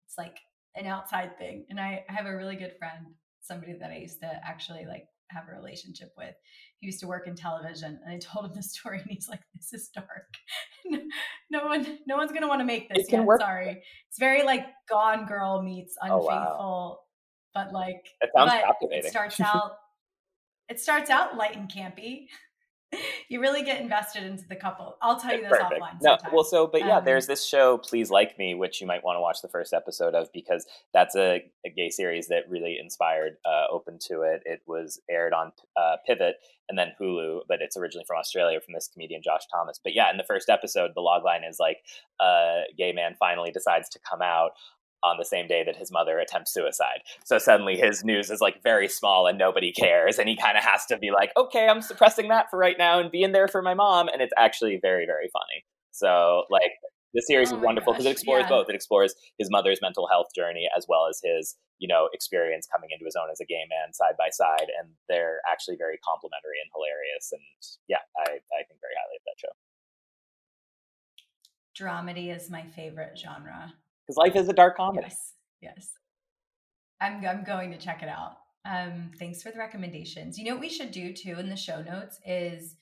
[0.07, 0.37] It's like
[0.75, 1.65] an outside thing.
[1.69, 3.05] And I, I have a really good friend,
[3.41, 6.35] somebody that I used to actually like have a relationship with.
[6.79, 9.41] He used to work in television, and I told him the story, and he's like,
[9.55, 10.35] "This is dark.
[11.49, 13.11] no one, no one's gonna want to make this.
[13.11, 13.25] Yet.
[13.39, 16.99] Sorry, it's very like Gone Girl meets Unfaithful, oh, wow.
[17.53, 19.05] but like, it sounds but captivating.
[19.05, 19.73] It starts out,
[20.69, 22.27] it starts out light and campy,
[23.29, 24.97] you really get invested into the couple.
[25.01, 25.81] I'll tell you this Perfect.
[25.81, 26.01] offline.
[26.01, 26.31] Sometime.
[26.31, 29.03] No, well, so but yeah, um, there's this show, Please Like Me, which you might
[29.03, 32.77] want to watch the first episode of because that's a, a gay series that really
[32.81, 34.43] inspired uh, Open to it.
[34.45, 36.35] It was aired on uh, Pivot
[36.69, 39.79] and then Hulu, but it's originally from Australia from this comedian Josh Thomas.
[39.83, 41.77] But yeah, in the first episode, the logline is like
[42.19, 44.51] a gay man finally decides to come out
[45.03, 47.01] on the same day that his mother attempts suicide.
[47.23, 50.19] So suddenly his news is like very small and nobody cares.
[50.19, 52.99] And he kind of has to be like, okay, I'm suppressing that for right now
[52.99, 54.07] and being there for my mom.
[54.09, 55.65] And it's actually very, very funny.
[55.91, 56.71] So, like,
[57.13, 58.49] the series oh is wonderful because it explores yeah.
[58.49, 58.69] both.
[58.69, 62.89] It explores his mother's mental health journey as well as his, you know, experience coming
[62.91, 64.71] into his own as a gay man side by side.
[64.79, 67.33] And they're actually very complimentary and hilarious.
[67.33, 67.41] And
[67.89, 69.53] yeah, I, I think very highly of that show.
[71.75, 73.73] Dramedy is my favorite genre
[74.05, 75.07] because life is a dark comedy.
[75.07, 75.91] Yes, yes.
[76.99, 78.37] I'm I'm going to check it out.
[78.65, 80.37] Um, thanks for the recommendations.
[80.37, 82.75] You know what we should do too in the show notes is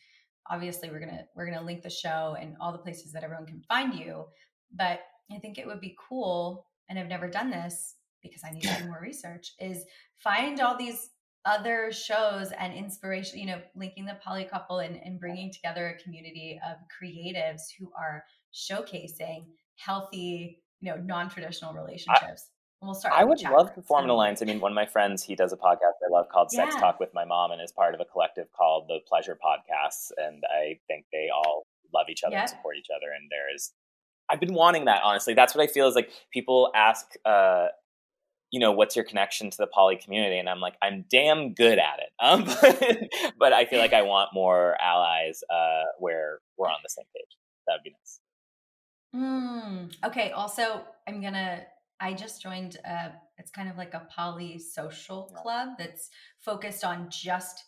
[0.50, 3.62] obviously we're gonna we're gonna link the show and all the places that everyone can
[3.62, 4.26] find you.
[4.76, 5.02] But
[5.32, 8.82] I think it would be cool, and I've never done this because I need to
[8.82, 9.54] do more research.
[9.60, 9.86] Is
[10.18, 11.12] find all these
[11.46, 13.40] other shows and inspiration.
[13.40, 17.92] You know, linking the poly couple and, and bringing together a community of creatives who
[17.98, 22.50] are showcasing healthy you know non-traditional relationships.
[22.82, 23.14] I, we'll start.
[23.18, 24.42] I would love to form an alliance.
[24.42, 26.66] I mean, one of my friends, he does a podcast I love called yeah.
[26.66, 30.12] Sex Talk with My Mom, and is part of a collective called the Pleasure Podcasts.
[30.18, 32.42] And I think they all love each other yep.
[32.42, 33.12] and support each other.
[33.12, 33.72] And there is,
[34.30, 35.34] I've been wanting that honestly.
[35.34, 37.06] That's what I feel is like people ask.
[37.26, 37.68] uh
[38.52, 40.40] you know, what's your connection to the poly community?
[40.40, 42.10] And I'm like, I'm damn good at it.
[42.22, 46.90] Um, but, but I feel like I want more allies uh, where we're on the
[46.90, 47.38] same page.
[47.66, 48.20] That would be nice.
[49.16, 50.32] Mm, okay.
[50.32, 51.62] Also, I'm gonna.
[52.00, 52.78] I just joined.
[52.86, 57.64] A, it's kind of like a poly social club that's focused on just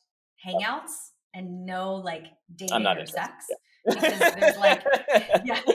[0.46, 3.46] hangouts and no like dating or sex.
[3.50, 3.56] Yeah.
[3.86, 4.84] Because there's like,
[5.46, 5.60] yeah.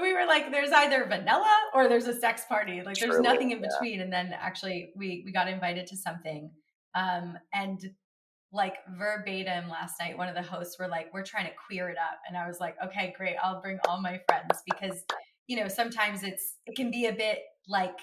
[0.00, 2.82] we were like, there's either vanilla or there's a sex party.
[2.84, 3.98] Like, there's nothing in between.
[3.98, 4.04] Yeah.
[4.04, 6.50] And then actually, we we got invited to something,
[6.94, 7.90] um, and
[8.52, 11.96] like verbatim last night one of the hosts were like we're trying to queer it
[11.96, 12.18] up.
[12.28, 13.36] And i was like okay great.
[13.42, 15.04] I'll bring all my friends because
[15.46, 17.38] you know sometimes it's it can be a bit
[17.68, 17.98] like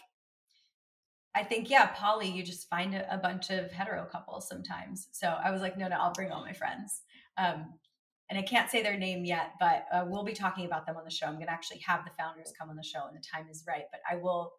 [1.36, 5.08] i think yeah poly you just find a, a bunch of hetero couples sometimes.
[5.12, 7.02] So i was like no no i'll bring all my friends.
[7.38, 7.74] Um,
[8.30, 11.06] and i can't say their name yet but uh, we'll be talking about them on
[11.06, 11.28] the show.
[11.28, 13.64] I'm going to actually have the founders come on the show and the time is
[13.68, 14.54] right but i will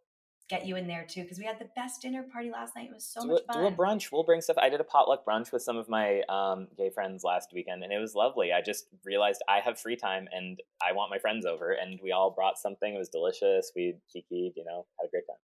[0.50, 2.88] get you in there too because we had the best dinner party last night.
[2.90, 3.62] It was so do much a, fun.
[3.62, 4.10] Do a brunch.
[4.12, 4.56] We'll bring stuff.
[4.58, 7.92] I did a potluck brunch with some of my um, gay friends last weekend, and
[7.92, 8.52] it was lovely.
[8.52, 12.10] I just realized I have free time and I want my friends over, and we
[12.10, 12.92] all brought something.
[12.92, 13.70] It was delicious.
[13.76, 15.36] We kikied, you know, had a great time.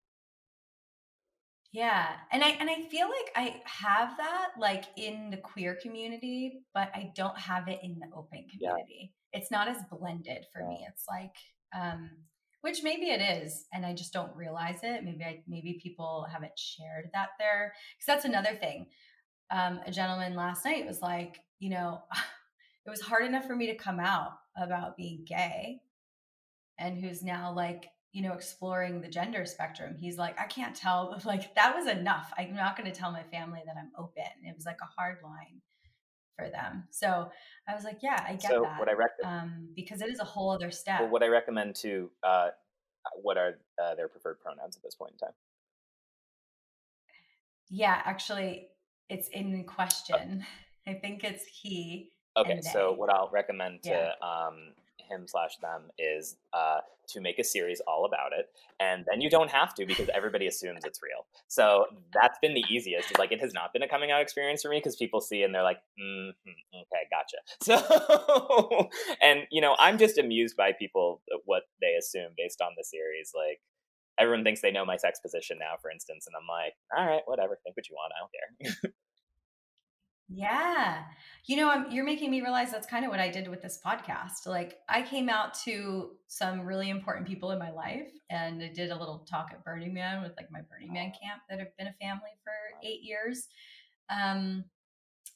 [1.72, 2.08] Yeah.
[2.32, 6.90] And I and I feel like I have that like in the queer community, but
[6.96, 9.12] I don't have it in the open community.
[9.34, 9.40] Yeah.
[9.40, 10.68] It's not as blended for yeah.
[10.70, 10.88] me.
[10.90, 11.36] It's like
[11.78, 12.12] um
[12.66, 16.58] which maybe it is and i just don't realize it maybe i maybe people haven't
[16.58, 18.88] shared that there because that's another thing
[19.52, 22.02] um, a gentleman last night was like you know
[22.86, 25.80] it was hard enough for me to come out about being gay
[26.80, 29.98] and who's now like you know, exploring the gender spectrum.
[30.00, 31.22] He's like, I can't tell.
[31.26, 32.32] Like, that was enough.
[32.38, 34.24] I'm not going to tell my family that I'm open.
[34.42, 35.60] It was like a hard line
[36.36, 36.84] for them.
[36.92, 37.30] So
[37.68, 38.80] I was like, yeah, I get so that.
[38.80, 41.02] What I recommend, um, because it is a whole other step.
[41.02, 42.50] Well, what I recommend to, uh,
[43.22, 45.36] what are uh, their preferred pronouns at this point in time?
[47.70, 48.68] Yeah, actually,
[49.10, 50.46] it's in question.
[50.88, 52.12] I think it's he.
[52.38, 54.12] Okay, so what I'll recommend to yeah.
[54.22, 54.74] um,
[55.10, 59.30] him slash them is uh, to make a series all about it, and then you
[59.30, 61.26] don't have to because everybody assumes it's real.
[61.48, 63.18] So that's been the easiest.
[63.18, 65.54] like it has not been a coming out experience for me because people see and
[65.54, 66.30] they're like, mm-hmm,
[66.76, 67.38] okay, gotcha.
[67.66, 68.90] So,
[69.22, 72.84] and you know, I'm just amused by people uh, what they assume based on the
[72.84, 73.32] series.
[73.36, 73.60] Like
[74.20, 77.24] everyone thinks they know my sex position now, for instance, and I'm like, all right,
[77.26, 78.92] whatever, think what you want, I don't care.
[80.28, 81.04] Yeah.
[81.46, 83.80] You know, I'm, you're making me realize that's kind of what I did with this
[83.86, 84.48] podcast.
[84.48, 88.90] Like, I came out to some really important people in my life and I did
[88.90, 91.88] a little talk at Burning Man with like my Burning Man camp that have been
[91.88, 93.48] a family for eight years.
[94.10, 94.66] Um,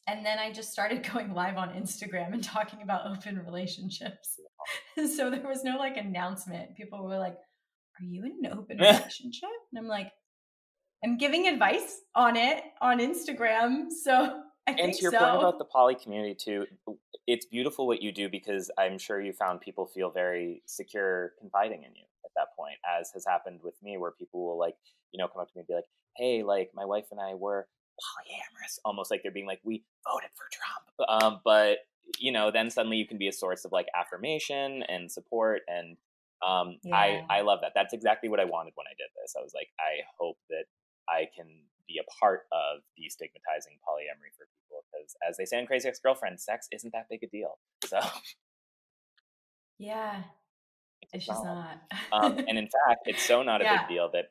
[0.08, 4.40] and then I just started going live on Instagram and talking about open relationships.
[5.16, 6.76] so there was no like announcement.
[6.76, 9.50] People were like, Are you in an open relationship?
[9.72, 10.12] And I'm like,
[11.04, 13.88] I'm giving advice on it on Instagram.
[14.04, 14.42] So
[14.78, 15.20] and to your so.
[15.20, 16.66] point about the poly community too,
[17.28, 21.84] it's beautiful what you do because I'm sure you found people feel very secure confiding
[21.84, 24.76] in you at that point, as has happened with me, where people will like,
[25.12, 27.36] you know, come up to me and be like, "Hey, like my wife and I
[27.36, 27.68] were
[28.00, 31.80] polyamorous," almost like they're being like, "We voted for Trump," um, but
[32.18, 35.98] you know, then suddenly you can be a source of like affirmation and support and
[36.46, 36.96] um, yeah.
[36.96, 37.74] I I love that.
[37.76, 39.36] That's exactly what I wanted when I did this.
[39.38, 40.66] I was like, I hope that
[41.10, 41.48] I can
[41.88, 46.00] be a part of destigmatizing polyamory for people because, as they say in Crazy Ex
[46.00, 47.58] Girlfriend, sex isn't that big a deal.
[47.86, 48.00] So,
[49.80, 50.22] yeah,
[51.14, 51.82] it's, just not.
[52.12, 53.78] um, and in fact, it's so not a yeah.
[53.80, 54.26] big deal that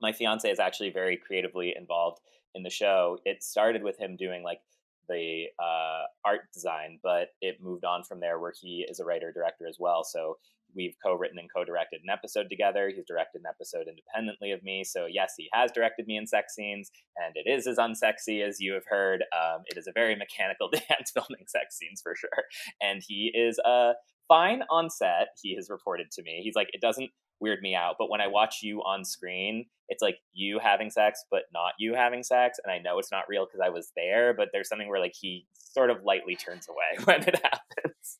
[0.00, 2.20] my fiance is actually very creatively involved
[2.54, 3.18] in the show.
[3.24, 4.60] It started with him doing like
[5.08, 9.32] the uh, art design, but it moved on from there where he is a writer
[9.32, 10.04] director as well.
[10.04, 10.38] So
[10.74, 12.90] we've co-written and co-directed an episode together.
[12.94, 14.84] He's directed an episode independently of me.
[14.84, 18.60] So yes, he has directed me in sex scenes, and it is as unsexy as
[18.60, 19.24] you have heard.
[19.32, 22.44] Um, it is a very mechanical dance filming sex scenes for sure,
[22.80, 23.92] and he is uh,
[24.28, 25.28] fine on set.
[25.42, 26.40] He has reported to me.
[26.42, 30.02] He's like, it doesn't weird me out, but when I watch you on screen, it's
[30.02, 33.46] like you having sex, but not you having sex, and I know it's not real
[33.46, 34.34] because I was there.
[34.34, 38.18] But there's something where like he sort of lightly turns away when it happens.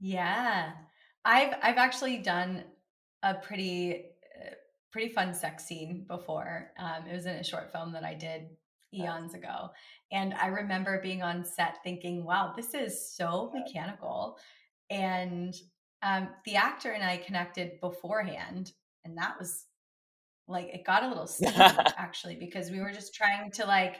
[0.00, 0.72] Yeah.
[1.24, 2.64] I've I've actually done
[3.22, 4.06] a pretty
[4.40, 4.54] uh,
[4.90, 6.72] pretty fun sex scene before.
[6.78, 8.48] Um, it was in a short film that I did
[8.92, 9.70] eons ago.
[10.12, 14.38] And I remember being on set thinking, wow, this is so mechanical.
[14.88, 15.54] And
[16.02, 18.72] um, the actor and I connected beforehand.
[19.04, 19.66] And that was
[20.48, 23.98] like, it got a little steamy actually, because we were just trying to like,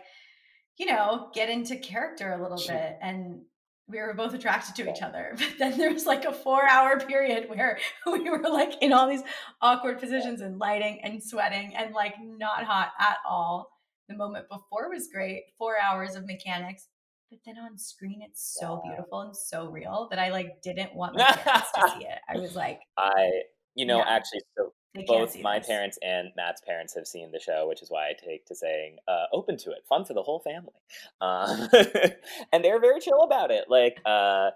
[0.78, 2.96] you know, get into character a little bit.
[3.00, 3.42] And
[3.90, 5.34] we were both attracted to each other.
[5.38, 9.08] But then there was like a four hour period where we were like in all
[9.08, 9.22] these
[9.60, 13.70] awkward positions and lighting and sweating and like not hot at all.
[14.08, 16.88] The moment before was great, four hours of mechanics.
[17.30, 21.14] But then on screen, it's so beautiful and so real that I like didn't want
[21.14, 22.18] my parents to see it.
[22.28, 23.30] I was like, I,
[23.76, 24.08] you know, yeah.
[24.08, 24.72] actually, so
[25.06, 25.68] both my this.
[25.68, 28.96] parents and Matt's parents have seen the show, which is why I take to saying
[29.06, 30.72] uh, open to it, fun for the whole family,
[31.20, 31.68] uh,
[32.52, 33.66] and they're very chill about it.
[33.68, 34.50] Like, uh,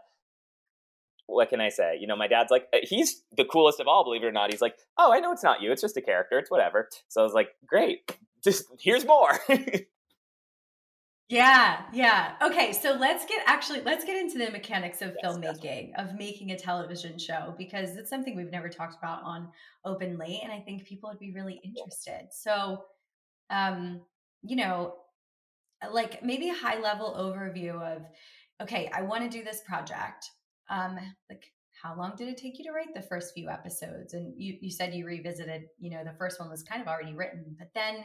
[1.26, 1.96] what can I say?
[2.00, 4.50] You know, my dad's like, he's the coolest of all, believe it or not.
[4.50, 6.88] He's like, oh, I know it's not you, it's just a character, it's whatever.
[7.08, 9.30] So I was like, great, just here's more.
[11.30, 12.34] Yeah, yeah.
[12.42, 16.50] Okay, so let's get actually let's get into the mechanics of yes, filmmaking, of making
[16.50, 19.48] a television show because it's something we've never talked about on
[19.86, 22.28] Open Late and I think people would be really interested.
[22.30, 22.84] So
[23.50, 24.02] um,
[24.42, 24.94] you know,
[25.92, 28.02] like maybe a high level overview of
[28.62, 30.30] okay, I want to do this project.
[30.70, 30.98] Um
[31.30, 31.44] like
[31.82, 34.14] how long did it take you to write the first few episodes?
[34.14, 37.14] And you you said you revisited, you know, the first one was kind of already
[37.14, 38.04] written, but then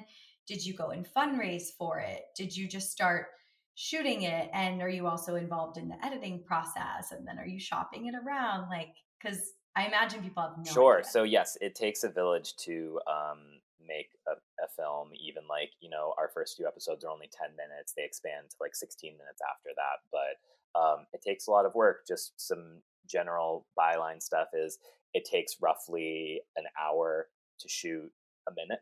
[0.49, 2.23] did you go and fundraise for it?
[2.35, 3.27] Did you just start
[3.75, 4.49] shooting it?
[4.51, 7.11] And are you also involved in the editing process?
[7.11, 8.67] And then are you shopping it around?
[8.67, 10.97] Like, because I imagine people have no Sure.
[10.97, 11.11] Idea.
[11.11, 14.31] So, yes, it takes a village to um, make a,
[14.63, 15.11] a, film.
[15.23, 18.55] Even like, you know, our first few episodes are only 10 minutes, they expand to
[18.59, 20.01] like 16 minutes after that.
[20.11, 22.07] But um, it takes a lot of work.
[22.07, 24.79] Just some general byline stuff is
[25.13, 27.27] it takes roughly an hour
[27.59, 28.11] to shoot
[28.47, 28.79] a minute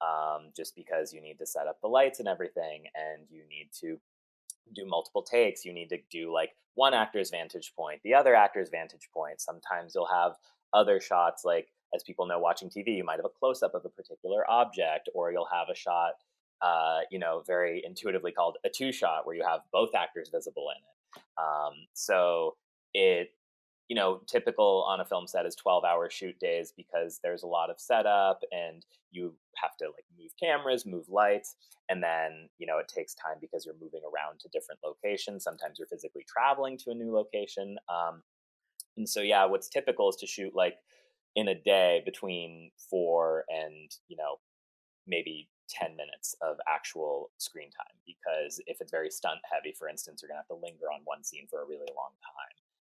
[0.00, 3.70] um, just because you need to set up the lights and everything, and you need
[3.80, 3.98] to
[4.74, 5.64] do multiple takes.
[5.64, 9.40] You need to do like one actor's vantage point, the other actor's vantage point.
[9.40, 10.32] Sometimes you'll have
[10.72, 13.84] other shots like as people know watching TV, you might have a close up of
[13.84, 16.12] a particular object, or you'll have a shot,
[16.60, 20.68] uh, you know, very intuitively called a two shot, where you have both actors visible
[20.70, 21.22] in it.
[21.38, 22.56] Um, so
[22.92, 23.30] it
[23.88, 27.46] you know, typical on a film set is 12 hour shoot days because there's a
[27.46, 31.56] lot of setup and you have to like move cameras, move lights.
[31.88, 35.42] And then, you know, it takes time because you're moving around to different locations.
[35.42, 37.78] Sometimes you're physically traveling to a new location.
[37.88, 38.22] Um,
[38.98, 40.74] and so, yeah, what's typical is to shoot like
[41.34, 44.36] in a day between four and, you know,
[45.06, 50.22] maybe 10 minutes of actual screen time because if it's very stunt heavy for instance
[50.22, 52.56] you're going to have to linger on one scene for a really long time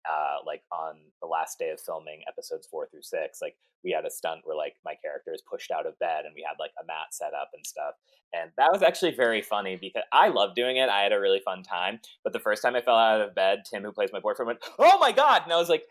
[0.08, 4.04] uh, like on the last day of filming episodes four through six, like we had
[4.04, 6.72] a stunt where like my character is pushed out of bed and we had like
[6.80, 7.94] a mat set up and stuff.
[8.32, 10.88] And that was actually very funny because I love doing it.
[10.88, 12.00] I had a really fun time.
[12.22, 14.60] But the first time I fell out of bed, Tim, who plays my boyfriend, went,
[14.78, 15.42] Oh my God.
[15.44, 15.84] And I was like,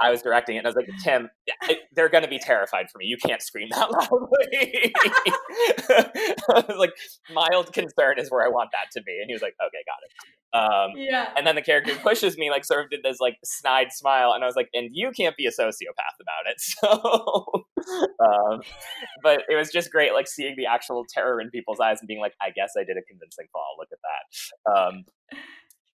[0.00, 1.28] I was directing it and I was like, Tim,
[1.94, 3.06] they're going to be terrified for me.
[3.06, 3.90] You can't scream that
[6.48, 6.78] loudly.
[6.78, 6.92] like,
[7.32, 9.18] mild concern is where I want that to be.
[9.20, 10.12] And he was like, okay, got it.
[10.56, 11.28] Um, yeah.
[11.36, 14.32] And then the character pushes me, like, sort of did this, like, snide smile.
[14.32, 16.60] And I was like, and you can't be a sociopath about it.
[16.76, 17.66] So,
[18.24, 18.60] um,
[19.22, 22.20] but it was just great, like, seeing the actual terror in people's eyes and being
[22.20, 23.76] like, I guess I did a convincing fall.
[23.78, 24.72] Look at that.
[24.72, 25.04] Um,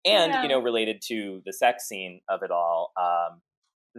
[0.05, 0.43] and, yeah.
[0.43, 3.41] you know, related to the sex scene of it all, um,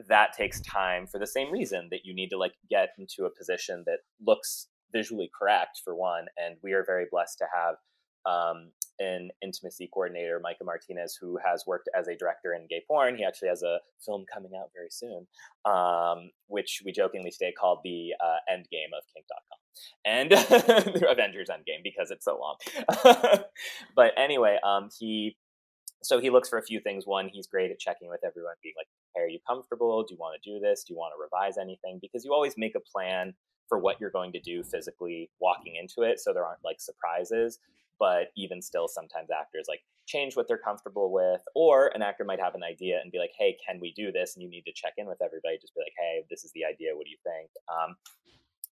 [0.07, 3.29] that takes time for the same reason that you need to like get into a
[3.35, 7.75] position that looks visually correct for one and we are very blessed to have
[8.25, 13.15] um, an intimacy coordinator micah martinez who has worked as a director in gay porn
[13.15, 15.27] he actually has a film coming out very soon
[15.65, 19.59] um, which we jokingly say called the uh, end game of kink.com
[20.05, 20.33] and
[21.09, 23.43] avengers endgame because it's so long
[23.95, 25.38] but anyway um, he
[26.01, 27.05] so he looks for a few things.
[27.05, 30.03] One, he's great at checking with everyone, being like, hey, are you comfortable?
[30.03, 30.83] Do you want to do this?
[30.83, 31.99] Do you want to revise anything?
[32.01, 33.33] Because you always make a plan
[33.67, 36.19] for what you're going to do physically walking into it.
[36.19, 37.59] So there aren't like surprises.
[37.99, 42.39] But even still, sometimes actors like change what they're comfortable with, or an actor might
[42.39, 44.35] have an idea and be like, hey, can we do this?
[44.35, 45.57] And you need to check in with everybody.
[45.59, 46.95] Just be like, hey, this is the idea.
[46.95, 47.51] What do you think?
[47.67, 47.95] Um,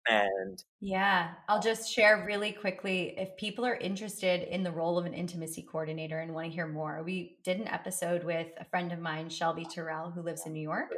[0.09, 5.05] and yeah, I'll just share really quickly if people are interested in the role of
[5.05, 7.03] an intimacy coordinator and want to hear more.
[7.03, 10.61] We did an episode with a friend of mine, Shelby Terrell, who lives in New
[10.61, 10.91] York.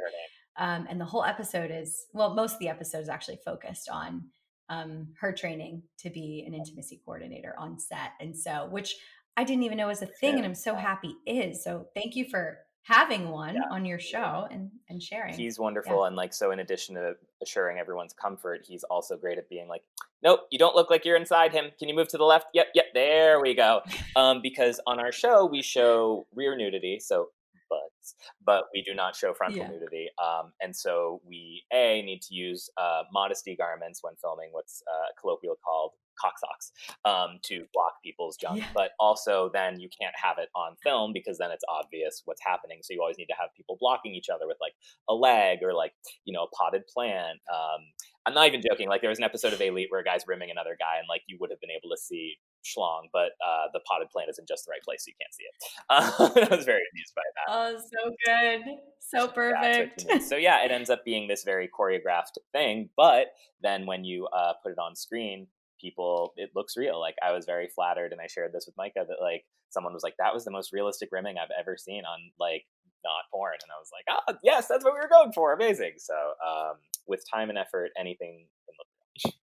[0.56, 4.24] Um, and the whole episode is, well, most of the episode is actually focused on
[4.68, 8.12] um, her training to be an intimacy coordinator on set.
[8.20, 8.96] And so, which
[9.36, 11.62] I didn't even know was a thing, and I'm so happy is.
[11.62, 13.62] So, thank you for having one yeah.
[13.70, 15.34] on your show and and sharing.
[15.34, 16.06] He's wonderful yeah.
[16.06, 19.82] and like so in addition to assuring everyone's comfort, he's also great at being like,
[20.22, 21.66] "Nope, you don't look like you're inside him.
[21.78, 23.80] Can you move to the left?" Yep, yep, there we go.
[24.16, 27.30] Um because on our show we show rear nudity, so
[27.68, 29.68] butts, but we do not show frontal yeah.
[29.68, 30.08] nudity.
[30.22, 35.08] Um, and so we a need to use uh, modesty garments when filming what's uh,
[35.20, 36.72] colloquial called cock socks
[37.04, 38.58] um, to block people's junk.
[38.58, 38.66] Yeah.
[38.74, 42.80] But also, then you can't have it on film because then it's obvious what's happening.
[42.82, 44.74] So you always need to have people blocking each other with like
[45.08, 45.92] a leg or like
[46.24, 47.40] you know a potted plant.
[47.52, 47.80] Um,
[48.26, 48.88] I'm not even joking.
[48.88, 51.22] Like there was an episode of Elite where a guy's rimming another guy, and like
[51.26, 54.46] you would have been able to see schlong, but uh, the potted plant is in
[54.46, 55.54] just the right place, so you can't see it.
[55.90, 57.46] Uh, I was very amused by that.
[57.48, 58.62] Oh, so good,
[58.98, 60.04] so perfect.
[60.08, 63.28] Yeah, so yeah, it ends up being this very choreographed thing, but
[63.62, 65.46] then when you uh, put it on screen,
[65.84, 66.98] people it looks real.
[66.98, 70.02] Like i was very flattered and i shared this with micah that like someone was
[70.02, 72.64] like that was the most realistic rimming i've ever seen on like
[73.04, 73.54] not porn.
[73.62, 75.52] And i was like ah yes that's what we were going for.
[75.52, 75.94] Amazing.
[75.98, 79.34] So um, with time and effort anything can look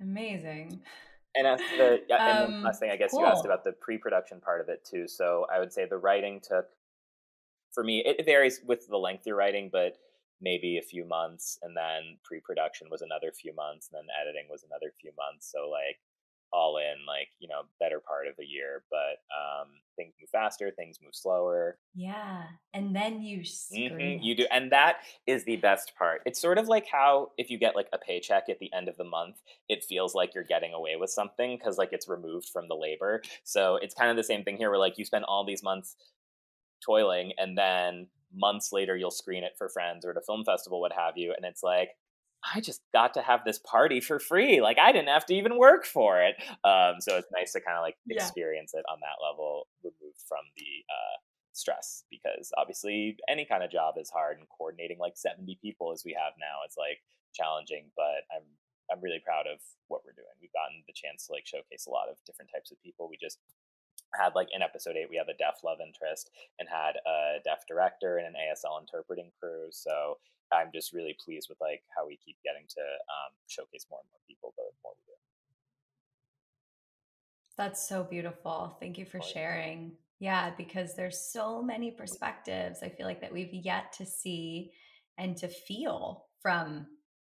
[0.00, 0.80] amazing.
[1.36, 3.20] And as the yeah, and um, last thing i guess cool.
[3.20, 5.08] you asked about the pre-production part of it too.
[5.08, 6.66] So i would say the writing took
[7.72, 9.96] for me it varies with the length you're writing but
[10.40, 14.64] maybe a few months and then pre-production was another few months and then editing was
[14.64, 15.98] another few months so like
[16.54, 20.70] all in like you know better part of a year but um things move faster
[20.70, 21.78] things move slower.
[21.94, 26.22] Yeah and then you mm-hmm, you do and that is the best part.
[26.24, 28.96] It's sort of like how if you get like a paycheck at the end of
[28.96, 32.68] the month it feels like you're getting away with something because like it's removed from
[32.68, 35.44] the labor so it's kind of the same thing here where like you spend all
[35.44, 35.96] these months
[36.84, 40.80] toiling and then months later you'll screen it for friends or at a film festival,
[40.80, 41.90] what have you, and it's like,
[42.44, 44.60] I just got to have this party for free.
[44.60, 46.36] Like I didn't have to even work for it.
[46.60, 48.80] Um, so it's nice to kind of like experience yeah.
[48.80, 51.16] it on that level, removed from the uh,
[51.56, 56.04] stress, because obviously any kind of job is hard, and coordinating like seventy people as
[56.04, 57.00] we have now is like
[57.32, 57.88] challenging.
[57.96, 58.44] But I'm
[58.92, 59.56] I'm really proud of
[59.88, 60.36] what we're doing.
[60.36, 63.08] We've gotten the chance to like showcase a lot of different types of people.
[63.08, 63.40] We just
[64.18, 67.66] had like in episode eight we have a deaf love interest and had a deaf
[67.66, 70.16] director and an asl interpreting crew so
[70.52, 74.08] I'm just really pleased with like how we keep getting to um, showcase more and
[74.10, 75.16] more people the more we do.
[77.56, 78.76] That's so beautiful.
[78.80, 79.92] Thank you for oh, sharing.
[80.18, 84.72] Yeah, because there's so many perspectives I feel like that we've yet to see
[85.18, 86.86] and to feel from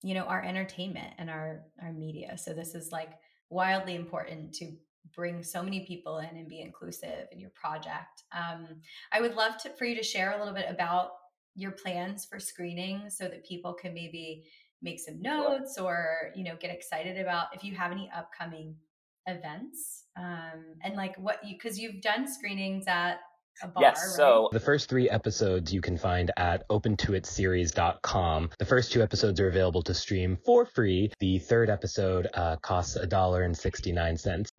[0.01, 2.38] you know our entertainment and our our media.
[2.38, 3.11] So this is like
[3.49, 4.71] wildly important to
[5.14, 8.24] bring so many people in and be inclusive in your project.
[8.32, 8.68] Um,
[9.12, 11.10] I would love to, for you to share a little bit about
[11.56, 14.45] your plans for screening so that people can maybe
[14.82, 18.76] make some notes or you know get excited about if you have any upcoming
[19.26, 23.20] events um, and like what you because you've done screenings at
[23.62, 24.01] Bar, yes.
[24.01, 24.16] Right?
[24.18, 28.49] So the first three episodes you can find at opentoitseries.com.
[28.60, 31.10] The first two episodes are available to stream for free.
[31.22, 34.49] The third episode uh, costs a dollar and sixty nine cents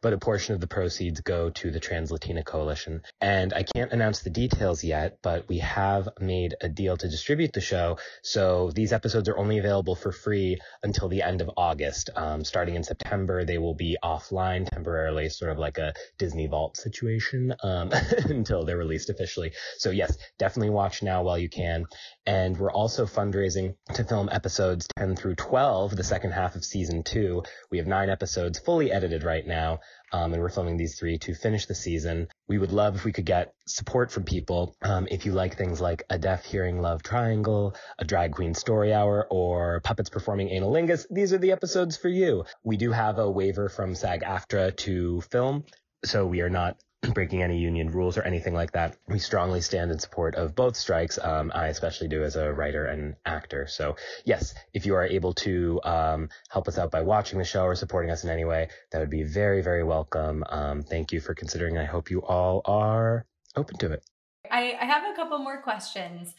[0.00, 3.02] but a portion of the proceeds go to the Trans Latina Coalition.
[3.20, 7.52] And I can't announce the details yet, but we have made a deal to distribute
[7.52, 7.98] the show.
[8.22, 12.10] So these episodes are only available for free until the end of August.
[12.14, 16.76] Um, starting in September, they will be offline temporarily, sort of like a Disney Vault
[16.76, 17.90] situation um,
[18.24, 19.52] until they're released officially.
[19.78, 21.86] So yes, definitely watch now while you can.
[22.26, 27.02] And we're also fundraising to film episodes 10 through 12, the second half of season
[27.02, 27.42] two.
[27.70, 29.80] We have nine episodes fully edited right now now.
[30.12, 32.28] Um, and we're filming these three to finish the season.
[32.48, 34.76] We would love if we could get support from people.
[34.82, 38.92] Um, if you like things like a deaf hearing love triangle, a drag queen story
[38.92, 42.44] hour, or puppets performing anilingus, these are the episodes for you.
[42.62, 45.64] We do have a waiver from SAG AFTRA to film,
[46.04, 46.76] so we are not
[47.14, 48.96] breaking any union rules or anything like that.
[49.08, 51.18] We strongly stand in support of both strikes.
[51.22, 53.66] Um, I especially do as a writer and actor.
[53.66, 57.64] So yes, if you are able to um, help us out by watching the show
[57.64, 60.44] or supporting us in any way, that would be very, very welcome.
[60.48, 61.78] Um, thank you for considering.
[61.78, 63.26] I hope you all are
[63.56, 64.04] open to it.
[64.50, 66.34] I, I have a couple more questions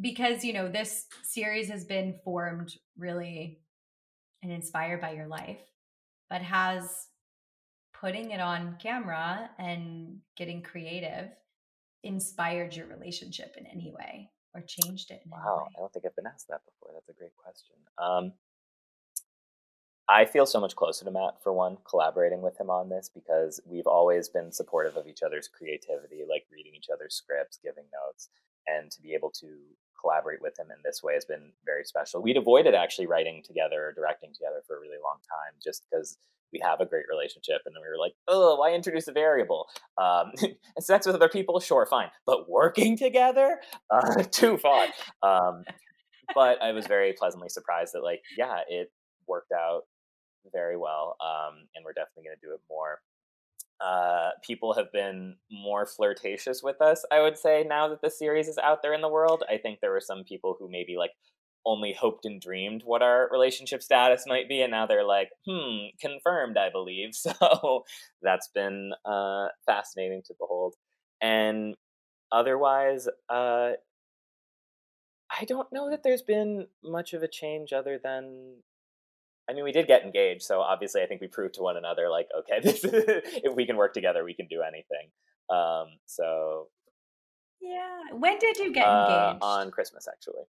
[0.00, 3.60] because you know this series has been formed really
[4.42, 5.60] and inspired by your life,
[6.28, 7.06] but has
[8.00, 11.28] putting it on camera and getting creative
[12.02, 16.26] inspired your relationship in any way or changed it wow i don't think i've been
[16.26, 17.74] asked that before that's a great question.
[17.98, 18.32] Um,
[20.08, 23.60] i feel so much closer to matt for one collaborating with him on this because
[23.66, 28.28] we've always been supportive of each other's creativity like reading each other's scripts giving notes
[28.66, 29.46] and to be able to
[30.00, 32.22] collaborate with him in this way has been very special.
[32.22, 36.18] We'd avoided actually writing together or directing together for a really long time just because
[36.52, 39.66] we have a great relationship and then we were like oh why introduce a variable?
[40.00, 40.32] Um,
[40.80, 43.60] sex with other people sure fine but working together?
[43.90, 44.86] Uh, too far.
[45.22, 45.64] Um,
[46.34, 48.90] but i was very pleasantly surprised that like yeah it
[49.28, 49.82] worked out
[50.52, 53.00] very well um, and we're definitely going to do it more.
[53.78, 58.48] Uh, people have been more flirtatious with us i would say now that the series
[58.48, 59.44] is out there in the world.
[59.50, 61.10] I think there were some people who maybe like
[61.66, 65.86] only hoped and dreamed what our relationship status might be and now they're like hmm
[66.00, 67.10] confirmed i believe.
[67.14, 67.84] So
[68.22, 70.74] that's been uh, fascinating to behold.
[71.20, 71.74] And
[72.32, 73.72] otherwise uh,
[75.30, 78.56] i don't know that there's been much of a change other than
[79.48, 82.08] i mean we did get engaged so obviously i think we proved to one another
[82.10, 85.08] like okay this if we can work together we can do anything.
[85.48, 86.68] Um, so
[87.60, 88.12] yeah.
[88.12, 89.42] When did you get uh, engaged?
[89.42, 90.42] on christmas actually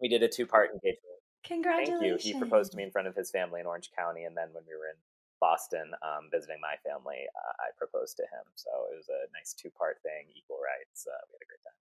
[0.00, 1.20] we did a two part engagement.
[1.44, 2.00] Congratulations.
[2.00, 2.32] Thank you.
[2.32, 4.64] He proposed to me in front of his family in Orange County, and then when
[4.66, 4.98] we were in
[5.40, 8.44] Boston um, visiting my family, uh, I proposed to him.
[8.54, 11.06] So it was a nice two part thing, equal rights.
[11.06, 11.76] Uh, we had a great time.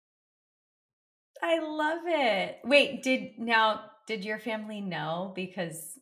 [1.42, 2.58] I love it.
[2.64, 5.98] Wait, did now did your family know because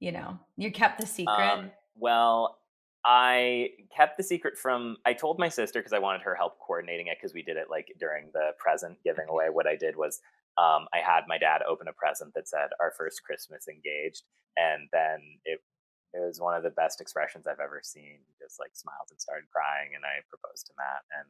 [0.00, 1.34] you know you kept the secret?
[1.34, 2.58] Um, well,
[3.04, 4.96] I kept the secret from.
[5.04, 7.66] I told my sister because I wanted her help coordinating it because we did it
[7.70, 9.46] like during the present giving away.
[9.50, 10.20] What I did was
[10.58, 14.24] um, I had my dad open a present that said "Our first Christmas engaged,"
[14.56, 15.62] and then it
[16.14, 18.18] it was one of the best expressions I've ever seen.
[18.26, 21.04] He just like smiled and started crying, and I proposed to Matt.
[21.14, 21.28] And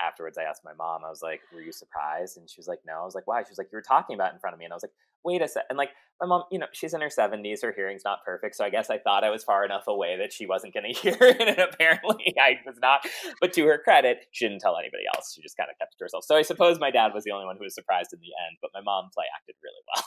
[0.00, 2.80] afterwards, I asked my mom, I was like, "Were you surprised?" And she was like,
[2.86, 4.58] "No." I was like, "Why?" She was like, "You were talking about in front of
[4.58, 4.92] me," and I was like,
[5.24, 5.90] "Wait a sec." And like
[6.20, 8.90] my mom, you know, she's in her seventies, her hearing's not perfect, so I guess
[8.90, 11.58] I thought I was far enough away that she wasn't going to hear it, and
[11.58, 13.06] apparently I was not.
[13.40, 15.32] But to her credit, she didn't tell anybody else.
[15.34, 16.24] She just kind of kept it to herself.
[16.24, 18.58] So I suppose my dad was the only one who was surprised in the end,
[18.60, 20.04] but my mom play acted really well.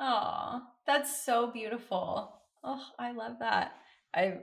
[0.00, 2.40] Oh, that's so beautiful.
[2.64, 3.74] Oh, I love that.
[4.14, 4.38] I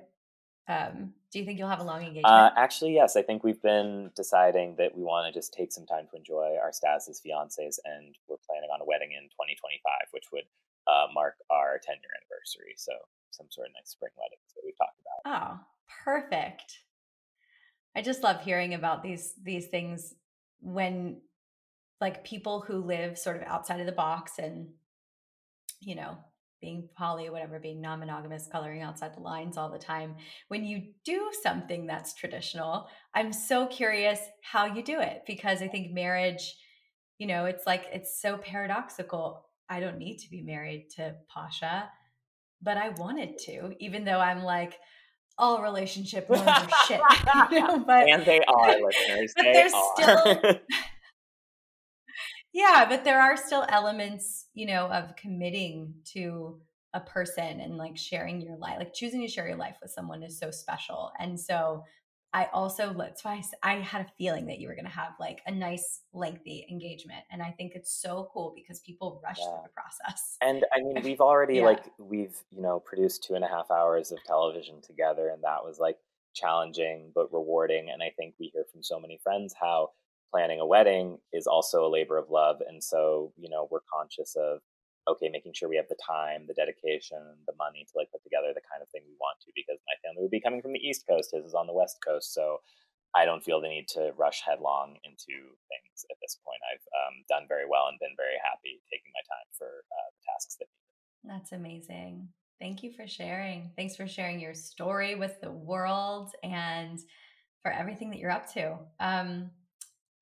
[0.67, 2.25] um, do you think you'll have a long engagement?
[2.25, 3.15] Uh, actually, yes.
[3.15, 6.57] I think we've been deciding that we want to just take some time to enjoy
[6.61, 9.79] our status as fiancés, and we're planning on a wedding in 2025,
[10.11, 10.43] which would
[10.87, 12.75] uh, mark our 10 year anniversary.
[12.75, 12.91] So,
[13.31, 15.21] some sort of nice spring wedding that we've talked about.
[15.25, 15.65] Oh,
[16.03, 16.79] perfect.
[17.95, 20.13] I just love hearing about these these things
[20.59, 21.21] when
[22.01, 24.67] like people who live sort of outside of the box and
[25.79, 26.17] you know
[26.61, 30.15] being poly or whatever being non-monogamous coloring outside the lines all the time
[30.47, 35.67] when you do something that's traditional i'm so curious how you do it because i
[35.67, 36.55] think marriage
[37.17, 41.89] you know it's like it's so paradoxical i don't need to be married to pasha
[42.61, 44.77] but i wanted to even though i'm like
[45.37, 47.01] all relationship norms are shit
[47.51, 47.79] you know?
[47.79, 49.69] but and they are listeners but they are.
[49.95, 50.59] still
[52.53, 56.59] yeah but there are still elements you know of committing to
[56.93, 60.23] a person and like sharing your life like choosing to share your life with someone
[60.23, 61.83] is so special and so
[62.33, 65.13] i also that's why I, I had a feeling that you were going to have
[65.19, 69.45] like a nice lengthy engagement and i think it's so cool because people rush yeah.
[69.45, 71.65] through the process and i mean we've already yeah.
[71.65, 75.63] like we've you know produced two and a half hours of television together and that
[75.63, 75.97] was like
[76.33, 79.89] challenging but rewarding and i think we hear from so many friends how
[80.31, 82.57] planning a wedding is also a labor of love.
[82.67, 84.59] And so, you know, we're conscious of,
[85.07, 88.53] okay, making sure we have the time, the dedication, the money to like put together
[88.53, 90.79] the kind of thing we want to, because my family would be coming from the
[90.79, 92.33] East Coast, his is on the West Coast.
[92.33, 92.61] So
[93.13, 95.35] I don't feel the need to rush headlong into
[95.67, 96.63] things at this point.
[96.71, 100.21] I've um, done very well and been very happy taking my time for uh, the
[100.31, 100.71] tasks that.
[101.23, 102.29] That's amazing.
[102.61, 103.71] Thank you for sharing.
[103.75, 106.99] Thanks for sharing your story with the world and
[107.63, 108.77] for everything that you're up to.
[108.99, 109.51] Um,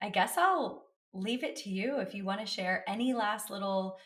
[0.01, 3.97] I guess I'll leave it to you if you want to share any last little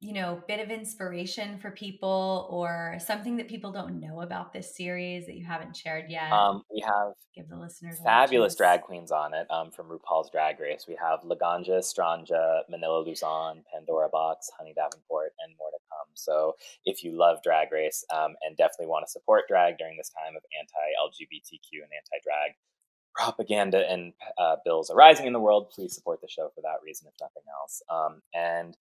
[0.00, 4.76] you know bit of inspiration for people or something that people don't know about this
[4.76, 6.30] series that you haven't shared yet.
[6.30, 10.60] Um, we have give the listeners fabulous drag queens on it um, from rupaul's drag
[10.60, 10.84] race.
[10.86, 16.12] We have laganja estranja manila luzon pandora boxx honey davenport and more to come.
[16.14, 20.10] So if you love drag race um, and definitely want to support drag during this
[20.10, 22.52] time of anti-lgbtq and anti-drag
[23.16, 27.08] propaganda and uh, bills arising in the world, please support the show for that reason,
[27.08, 27.82] if nothing else.
[27.90, 28.76] Um, and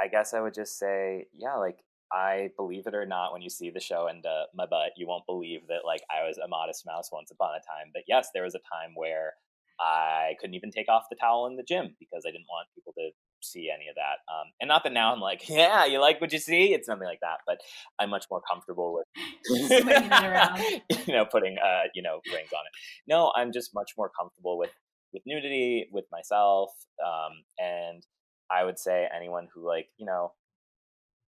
[0.00, 1.78] I guess I would just say, yeah, like
[2.12, 5.06] I believe it or not, when you see the show and uh, my butt, you
[5.06, 7.90] won't believe that like I was a modest mouse once upon a time.
[7.94, 9.34] But yes, there was a time where
[9.80, 12.92] I couldn't even take off the towel in the gym because I didn't want people
[12.94, 13.10] to
[13.44, 14.32] see any of that.
[14.32, 16.72] Um, and not that now I'm like, yeah, you like what you see.
[16.72, 17.58] It's nothing like that, but
[17.98, 19.06] I'm much more comfortable with,
[21.06, 22.72] you know, putting, uh, you know, rings on it.
[23.06, 24.70] No, I'm just much more comfortable with,
[25.12, 26.70] with nudity, with myself.
[27.04, 28.06] Um, and
[28.50, 30.32] I would say anyone who like, you know,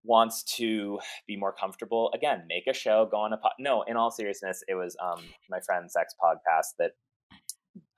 [0.07, 3.53] wants to be more comfortable, again, make a show, go on a, pod.
[3.59, 6.93] no, in all seriousness, it was, um, my friend Sex podcast that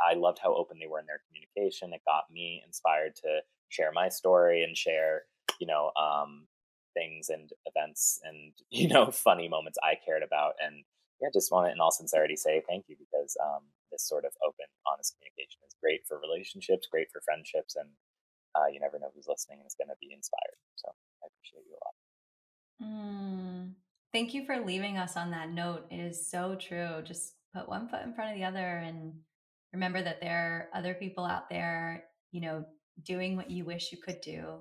[0.01, 1.92] I loved how open they were in their communication.
[1.92, 5.22] It got me inspired to share my story and share,
[5.61, 6.47] you know, um,
[6.94, 10.55] things and events and you know funny moments I cared about.
[10.61, 10.84] And
[11.20, 14.32] yeah, just want to, in all sincerity, say thank you because um, this sort of
[14.44, 17.88] open, honest communication is great for relationships, great for friendships, and
[18.55, 20.61] uh, you never know who's listening and is going to be inspired.
[20.76, 20.92] So
[21.24, 21.97] I appreciate you a lot.
[22.84, 23.72] Mm,
[24.12, 25.86] thank you for leaving us on that note.
[25.90, 27.01] It is so true.
[27.03, 29.14] Just put one foot in front of the other and
[29.76, 32.64] remember that there are other people out there, you know,
[33.04, 34.54] doing what you wish you could do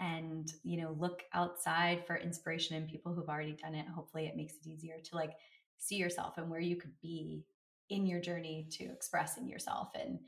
[0.00, 3.86] and you know look outside for inspiration in people who've already done it.
[3.86, 5.32] Hopefully it makes it easier to like
[5.78, 7.44] see yourself and where you could be
[7.90, 10.18] in your journey to expressing yourself and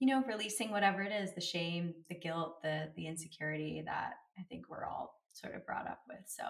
[0.00, 4.42] you know releasing whatever it is the shame the guilt the the insecurity that i
[4.48, 6.24] think we're all sort of brought up with.
[6.26, 6.42] So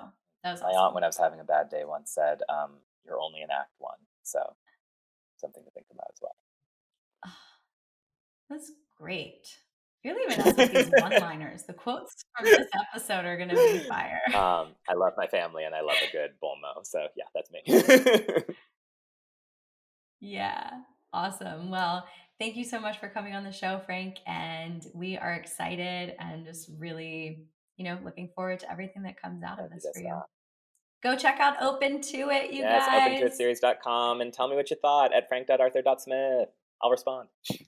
[0.44, 0.80] that was my awesome.
[0.80, 3.74] aunt when i was having a bad day once said um, you're only in act
[3.78, 3.98] one.
[4.22, 4.38] So
[5.36, 6.36] something to think about as well
[8.50, 9.46] that's great
[10.02, 11.64] you're leaving us with these one-liners.
[11.64, 14.20] The quotes from this episode are going to be fire.
[14.28, 16.86] Um, I love my family and I love a good bon mot.
[16.86, 18.44] So yeah, that's me.
[20.20, 20.70] yeah,
[21.12, 21.70] awesome.
[21.70, 22.06] Well,
[22.38, 24.16] thank you so much for coming on the show, Frank.
[24.26, 27.44] And we are excited and just really,
[27.76, 30.18] you know, looking forward to everything that comes out of this for you.
[31.02, 33.20] Go check out Open to It, you yes, guys.
[33.20, 36.48] Yes, opentoitseries.com and tell me what you thought at frank.arthur.smith.
[36.82, 37.28] I'll respond.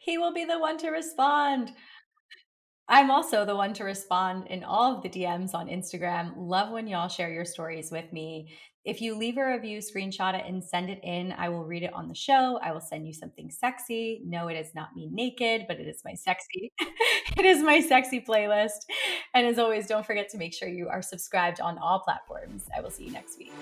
[0.00, 1.72] he will be the one to respond.
[2.88, 6.32] I'm also the one to respond in all of the DMs on Instagram.
[6.36, 8.52] Love when y'all share your stories with me.
[8.84, 11.94] If you leave a review, screenshot it and send it in, I will read it
[11.94, 12.58] on the show.
[12.60, 14.20] I will send you something sexy.
[14.24, 16.72] No, it is not me naked, but it is my sexy.
[16.80, 18.80] it is my sexy playlist.
[19.34, 22.64] And as always, don't forget to make sure you are subscribed on all platforms.
[22.76, 23.52] I will see you next week.